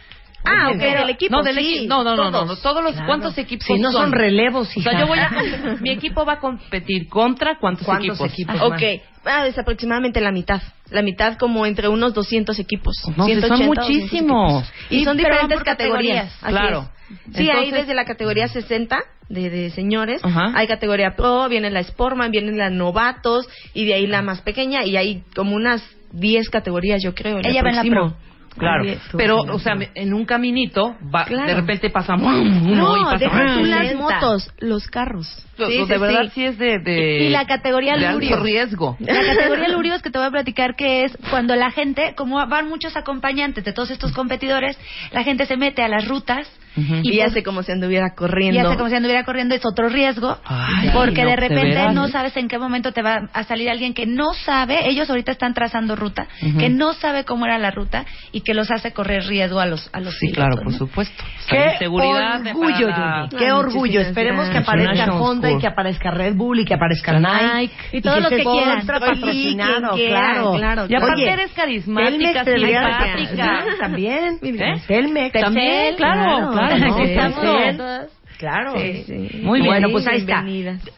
Ah, 0.44 0.68
Oye, 0.70 0.76
ok, 0.76 0.80
pero- 0.82 1.00
del 1.02 1.10
equipo. 1.12 1.36
No, 1.36 1.44
del 1.44 1.56
sí, 1.56 1.74
equipo. 1.78 1.90
No, 1.96 2.04
no, 2.04 2.16
no, 2.16 2.24
no, 2.26 2.32
todos. 2.32 2.48
no, 2.50 2.56
Todos 2.58 2.84
los, 2.84 2.92
Claro. 2.94 3.08
¿cuántos 3.08 3.38
equipos 3.38 3.66
Si 3.68 3.78
no 3.80 3.92
son 3.92 4.12
relevos, 4.12 4.76
O 4.76 4.82
sea, 4.82 5.00
yo 5.00 5.08
voy 5.08 5.20
a... 5.20 5.30
mi 5.82 5.92
equipo 5.92 6.26
va 6.26 6.34
a 6.34 6.40
competir 6.40 7.08
contra 7.10 7.58
cuántos, 7.60 7.86
¿Cuántos 7.86 8.20
equipos. 8.20 8.34
equipos? 8.34 8.56
Ajá. 8.56 8.66
Ok, 8.68 8.82
ah, 9.26 9.48
es 9.48 9.58
aproximadamente 9.58 10.20
la 10.22 10.32
mitad. 10.32 10.62
La 10.90 11.02
mitad 11.02 11.38
como 11.38 11.66
entre 11.66 11.88
unos 11.88 12.14
200 12.14 12.58
equipos. 12.60 12.96
No, 13.16 13.26
son 13.26 13.26
180 13.28 13.46
o 13.48 13.50
200 13.50 13.68
muchísimos. 13.88 14.74
Y 14.90 14.98
Y- 14.98 15.04
son 15.06 15.16
diferentes 15.18 15.62
categorías. 15.64 16.36
Claro. 16.46 16.90
Sí, 17.34 17.42
hay 17.50 17.50
Entonces- 17.50 17.74
desde 17.74 17.94
la 17.94 18.06
categoría 18.06 18.48
60 18.48 19.00
de, 19.30 19.50
de 19.50 19.70
señores, 19.70 20.24
Ajá. 20.24 20.52
hay 20.56 20.66
categoría 20.68 21.16
pro, 21.16 21.48
viene 21.50 21.70
la 21.70 21.82
Sportman, 21.84 22.32
vienen 22.32 22.58
las 22.58 22.72
novatos 22.72 23.48
y 23.74 23.86
de 23.86 23.94
ahí 23.94 24.08
la 24.08 24.22
más 24.22 24.42
pequeña 24.42 24.86
y 24.86 24.98
hay 24.98 25.24
como 25.36 25.56
unas 25.56 25.84
10 26.14 26.50
categorías, 26.50 27.02
yo 27.04 27.14
creo. 27.14 27.40
Ella 27.44 27.64
va 27.64 27.70
en 27.70 27.76
la 27.76 27.84
pro. 27.84 28.16
Claro, 28.58 28.84
es. 28.84 29.00
pero, 29.18 29.38
o 29.38 29.60
sea, 29.60 29.76
en 29.96 30.14
un 30.14 30.26
caminito, 30.26 30.96
va, 31.14 31.26
Claro. 31.26 31.48
de 31.48 31.56
repente 31.56 31.90
pasa 31.90 32.16
uno 32.16 32.44
No, 32.44 32.98
y 32.98 33.04
pasa 33.06 33.18
deja 33.18 33.54
tú 33.56 33.64
las 33.66 33.88
60. 33.88 33.96
motos, 34.04 34.52
los 34.60 34.88
carros. 34.88 35.46
Sí, 35.58 35.86
de 35.86 35.98
verdad 35.98 36.24
sí. 36.26 36.30
sí 36.36 36.46
es 36.46 36.58
de, 36.58 36.80
de 36.80 37.20
Y 37.26 37.30
la 37.30 37.46
categoría 37.46 37.96
de 37.96 38.12
Lurio. 38.12 38.32
alto 38.34 38.44
riesgo. 38.44 38.98
La 39.00 39.14
categoría 39.36 39.70
Lurios 39.70 40.02
que 40.02 40.10
te 40.10 40.18
voy 40.18 40.28
a 40.28 40.32
platicar 40.32 40.76
que 40.76 41.06
es 41.06 41.18
cuando 41.30 41.56
la 41.56 41.72
gente, 41.72 42.14
como 42.16 42.46
van 42.48 42.68
muchos 42.68 42.98
acompañantes 42.98 43.64
de 43.64 43.72
todos 43.74 43.92
estos 43.92 44.12
competidores, 44.12 44.78
la 45.12 45.24
gente 45.24 45.46
se 45.46 45.56
mete 45.58 45.84
a 45.84 45.88
las 45.88 46.08
rutas 46.08 46.48
Y, 46.76 46.82
y 47.12 47.16
ya 47.18 47.24
pues- 47.24 47.32
hace 47.34 47.44
como 47.44 47.64
si 47.64 47.72
anduviera 47.72 48.14
corriendo. 48.16 48.56
y 48.56 48.60
hace 48.60 48.78
como 48.78 48.90
si 48.90 48.96
anduviera 48.96 49.24
corriendo, 49.26 49.56
es 49.56 49.66
otro 49.66 49.90
riesgo, 49.90 50.38
Ay, 50.46 50.90
porque 50.94 51.24
no, 51.24 51.30
de 51.30 51.36
de 51.36 51.36
repente 51.36 51.92
no 51.94 52.08
sabes 52.08 52.36
en 52.38 52.48
qué 52.48 52.58
momento 52.58 52.92
te 52.94 53.02
va 53.02 53.30
a 53.34 53.44
salir 53.44 53.70
alguien 53.70 53.94
que 53.94 54.06
no 54.06 54.34
sabe, 54.34 54.88
ellos 54.90 55.10
ahorita 55.10 55.32
están 55.32 55.54
trazando 55.54 55.96
ruta, 55.96 56.28
que 56.60 56.70
no 56.70 56.94
sabe 56.94 57.26
cómo 57.26 57.46
era 57.46 57.58
la 57.58 57.72
ruta 57.72 58.06
y 58.32 58.42
que 58.42 58.54
los 58.54 58.72
hace 58.72 58.92
correr 58.94 59.24
riesgo 59.26 59.60
a 59.60 59.66
los 59.66 59.90
a 59.94 60.00
los 60.00 60.14
Sí, 60.18 60.28
pilotos, 60.28 60.46
claro, 60.46 60.64
por 60.64 60.72
¿no? 60.72 60.78
supuo-. 60.78 61.04
Qué 61.50 61.78
seguridad 61.80 62.42
orgullo, 62.48 62.90
para 62.90 63.00
la- 63.10 63.26
Yuri. 63.28 63.38
Qué 63.38 63.46
Ay, 63.46 63.52
orgullo. 63.52 64.02
Esperemos 64.02 64.50
que 64.50 64.58
aparezca 64.60 65.14
Honda 65.14 65.52
y 65.52 65.58
que 65.58 65.68
aparezca 65.68 66.12
Red 66.12 66.36
Bull 66.36 66.60
y 66.60 66.66
que 66.66 66.74
aparezca 66.74 67.20
Nike. 67.20 67.74
Y 67.92 68.02
todo 68.02 68.20
lo 68.20 68.30
que 68.30 68.38
esté 68.38 68.50
quieran. 68.50 68.86
Patrocinado, 68.86 69.96
claro. 69.96 70.54
claro, 70.58 70.86
Y 70.88 70.96
aparte 70.96 71.14
Oye, 71.22 71.32
eres 71.34 71.52
carismática, 71.52 72.44
simpática. 72.46 73.64
Sí, 73.64 73.78
También. 73.80 74.40
¿Eh? 74.42 74.82
Telmex. 74.88 75.40
También, 75.42 75.96
claro, 75.96 76.52
claro. 76.68 77.78
no, 77.78 78.08
sí. 78.08 78.21
Claro. 78.42 78.74
Sí, 78.76 79.04
sí. 79.06 79.38
Muy 79.44 79.60
bien. 79.60 79.72
Bueno, 79.72 79.90
pues 79.92 80.08
ahí 80.08 80.22
está. 80.22 80.44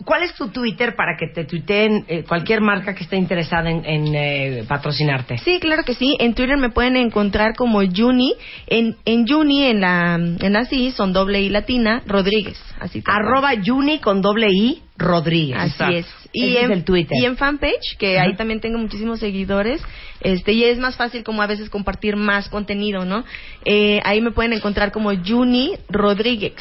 ¿Cuál 0.06 0.24
es 0.24 0.34
tu 0.34 0.48
Twitter 0.48 0.96
para 0.96 1.18
que 1.20 1.28
te 1.28 1.44
tuiteen 1.44 2.06
eh, 2.08 2.24
cualquier 2.24 2.62
marca 2.62 2.96
que 2.96 3.04
esté 3.04 3.18
interesada 3.18 3.70
en, 3.70 3.84
en, 3.86 4.16
eh, 4.16 4.64
patrocinarte? 4.66 5.38
Sí, 5.40 5.60
claro 5.60 5.84
que 5.84 5.94
sí. 5.94 6.16
En 6.22 6.36
Twitter 6.36 6.56
me 6.56 6.70
pueden 6.70 6.96
encontrar 6.96 7.54
como 7.58 7.82
Juni. 7.82 8.34
En, 8.68 8.96
en 9.04 9.28
Juni, 9.28 9.66
en 9.66 9.82
la, 9.82 10.16
en 10.16 10.54
la 10.54 10.64
sí, 10.64 10.92
son 10.92 11.12
doble 11.12 11.42
I 11.42 11.50
latina, 11.50 12.02
Rodríguez. 12.08 12.58
Así. 12.80 13.04
Arroba 13.06 13.52
Juni 13.62 14.00
con 14.00 14.22
doble 14.22 14.48
I 14.50 14.82
Rodríguez. 14.98 15.58
Así 15.58 15.72
Exacto. 15.74 15.96
es. 15.98 16.08
Y 16.32 16.56
en, 16.56 16.72
es 16.72 16.78
el 16.78 16.84
Twitter. 16.86 17.18
y 17.22 17.26
en 17.26 17.36
fanpage, 17.36 17.98
que 18.00 18.18
Ajá. 18.18 18.28
ahí 18.28 18.36
también 18.36 18.62
tengo 18.62 18.80
muchísimos 18.80 19.20
seguidores, 19.20 19.84
este, 20.22 20.54
y 20.54 20.64
es 20.64 20.80
más 20.80 20.96
fácil 20.96 21.24
como 21.24 21.44
a 21.44 21.48
veces 21.48 21.70
compartir 21.70 22.16
más 22.16 22.50
contenido, 22.50 23.06
¿no? 23.06 23.24
Eh, 23.66 24.00
ahí 24.04 24.20
me 24.22 24.32
pueden 24.32 24.54
encontrar 24.54 24.92
como 24.92 25.12
Juni 25.14 25.74
Rodríguez 25.90 26.56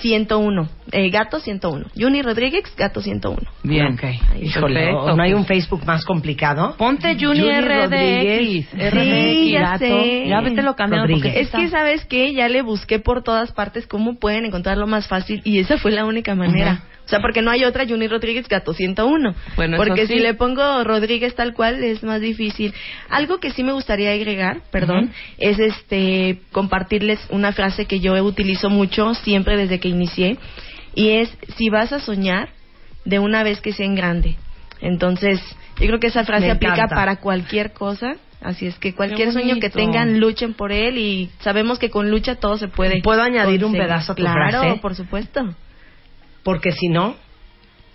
101, 0.00 0.68
eh, 0.92 1.10
gato 1.10 1.40
101. 1.40 1.86
Juni 1.96 2.22
Rodríguez, 2.22 2.64
gato 2.76 3.00
101. 3.00 3.38
Bien. 3.62 3.94
Ok. 3.94 4.04
Ahí, 4.04 4.44
Híjole, 4.44 4.80
perfecto. 4.86 5.16
¿no 5.16 5.22
hay 5.22 5.34
un 5.34 5.46
Facebook 5.46 5.84
más 5.86 6.04
complicado? 6.04 6.74
Ponte 6.76 7.14
Juni 7.14 7.40
Juni 7.40 7.60
RDX. 7.60 7.90
Rodríguez. 7.90 8.68
RDX. 8.72 9.50
ya 9.50 9.60
gato. 9.60 9.78
sé. 9.78 10.28
Ya 10.28 10.40
vete 10.40 10.62
lo 10.62 10.74
porque 10.76 11.40
Es 11.40 11.50
que, 11.50 11.68
¿sabes 11.68 12.04
qué? 12.06 12.32
Ya 12.32 12.48
le 12.48 12.62
busqué 12.62 12.98
por 12.98 13.22
todas 13.22 13.52
partes 13.52 13.86
cómo 13.86 14.18
pueden 14.18 14.44
encontrarlo 14.44 14.86
más 14.86 15.08
fácil 15.08 15.40
y 15.44 15.58
esa 15.58 15.78
fue 15.78 15.90
la 15.90 16.04
única 16.04 16.34
manera. 16.34 16.72
Ajá. 16.72 16.93
O 17.04 17.08
sea, 17.08 17.20
porque 17.20 17.42
no 17.42 17.50
hay 17.50 17.64
otra 17.64 17.86
Juni 17.86 18.08
Rodríguez 18.08 18.48
Gato 18.48 18.72
101. 18.72 19.34
Bueno, 19.56 19.76
porque 19.76 20.06
sí. 20.06 20.14
si 20.14 20.20
le 20.20 20.32
pongo 20.34 20.84
Rodríguez 20.84 21.34
tal 21.34 21.52
cual 21.52 21.84
es 21.84 22.02
más 22.02 22.20
difícil. 22.20 22.72
Algo 23.10 23.40
que 23.40 23.50
sí 23.50 23.62
me 23.62 23.72
gustaría 23.72 24.10
agregar, 24.12 24.62
perdón, 24.70 25.12
es 25.38 25.58
este 25.58 26.38
compartirles 26.50 27.20
una 27.30 27.52
frase 27.52 27.84
que 27.84 28.00
yo 28.00 28.14
utilizo 28.24 28.70
mucho 28.70 29.14
siempre 29.14 29.56
desde 29.56 29.80
que 29.80 29.88
inicié 29.88 30.38
y 30.94 31.10
es 31.10 31.36
si 31.56 31.68
vas 31.68 31.92
a 31.92 32.00
soñar 32.00 32.48
de 33.04 33.18
una 33.18 33.42
vez 33.42 33.60
que 33.60 33.72
sea 33.72 33.84
en 33.84 33.96
grande. 33.96 34.36
Entonces, 34.80 35.40
yo 35.78 35.86
creo 35.86 36.00
que 36.00 36.06
esa 36.06 36.24
frase 36.24 36.46
Me 36.46 36.52
aplica 36.52 36.74
encanta. 36.74 36.94
para 36.94 37.16
cualquier 37.16 37.72
cosa. 37.72 38.16
Así 38.40 38.66
es 38.66 38.78
que 38.78 38.94
cualquier 38.94 39.32
sueño 39.32 39.56
que 39.58 39.70
tengan, 39.70 40.20
luchen 40.20 40.52
por 40.52 40.70
él 40.70 40.98
y 40.98 41.30
sabemos 41.40 41.78
que 41.78 41.88
con 41.90 42.10
lucha 42.10 42.34
todo 42.36 42.58
se 42.58 42.68
puede. 42.68 43.00
¿Puedo 43.02 43.22
añadir 43.22 43.64
un 43.64 43.72
pedazo 43.72 44.12
a 44.12 44.14
tu 44.14 44.22
Claro, 44.22 44.60
frase? 44.60 44.80
por 44.80 44.94
supuesto. 44.94 45.54
Porque 46.44 46.70
si 46.72 46.88
no, 46.88 47.16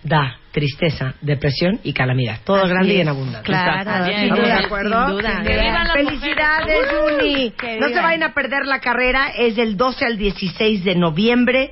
da 0.04 0.38
tristeza, 0.52 1.14
depresión 1.22 1.80
y 1.84 1.94
calamidad. 1.94 2.40
Todo 2.44 2.58
Así 2.64 2.70
grande 2.70 2.94
y 2.96 3.02
en 3.02 3.08
abundancia. 3.10 3.42
Claro, 3.44 4.06
Bien. 4.06 4.24
¿Estamos 4.24 4.44
duda, 4.44 4.58
de 4.60 4.66
acuerdo? 4.66 5.08
sin 5.08 5.16
duda. 5.18 5.94
Felicidades, 5.94 6.88
Juni. 6.90 7.54
No 7.80 7.88
se 7.90 7.96
vayan 8.02 8.24
a 8.24 8.34
perder 8.34 8.66
la 8.66 8.80
carrera. 8.80 9.30
Es 9.38 9.56
del 9.56 9.78
12 9.78 10.06
al 10.06 10.18
16 10.18 10.84
de 10.84 10.96
noviembre. 10.96 11.72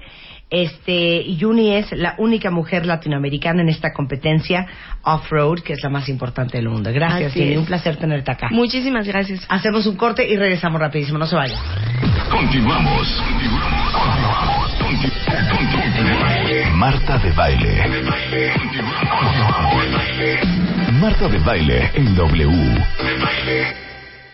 Este, 0.49 1.25
Juni 1.37 1.75
es 1.75 1.91
la 1.91 2.15
única 2.19 2.51
mujer 2.51 2.85
latinoamericana 2.85 3.61
en 3.63 3.67
esta 3.69 3.91
competencia 3.91 4.65
off-road, 5.03 5.59
que 5.59 5.73
es 5.73 5.83
la 5.83 5.89
más 5.89 6.07
importante 6.07 6.57
del 6.57 6.69
mundo. 6.69 6.89
Gracias, 6.93 7.33
Juni. 7.33 7.57
Un 7.57 7.65
placer 7.65 7.97
tenerte 7.97 8.31
acá. 8.31 8.47
Muchísimas 8.51 9.05
gracias. 9.07 9.45
Hacemos 9.49 9.85
un 9.87 9.97
corte 9.97 10.25
y 10.25 10.37
regresamos 10.37 10.79
rapidísimo. 10.79 11.17
No 11.17 11.25
se 11.27 11.35
vayan. 11.35 11.59
Continuamos. 12.29 13.07
Conti- 13.23 13.49
conti- 13.49 14.56
Marta 16.73 17.17
de 17.17 17.31
baile. 17.31 17.83
Marta 21.01 21.27
de 21.27 21.39
baile 21.39 21.91
en 21.95 22.15
W. 22.15 22.85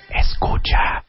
Escucha. 0.09 1.01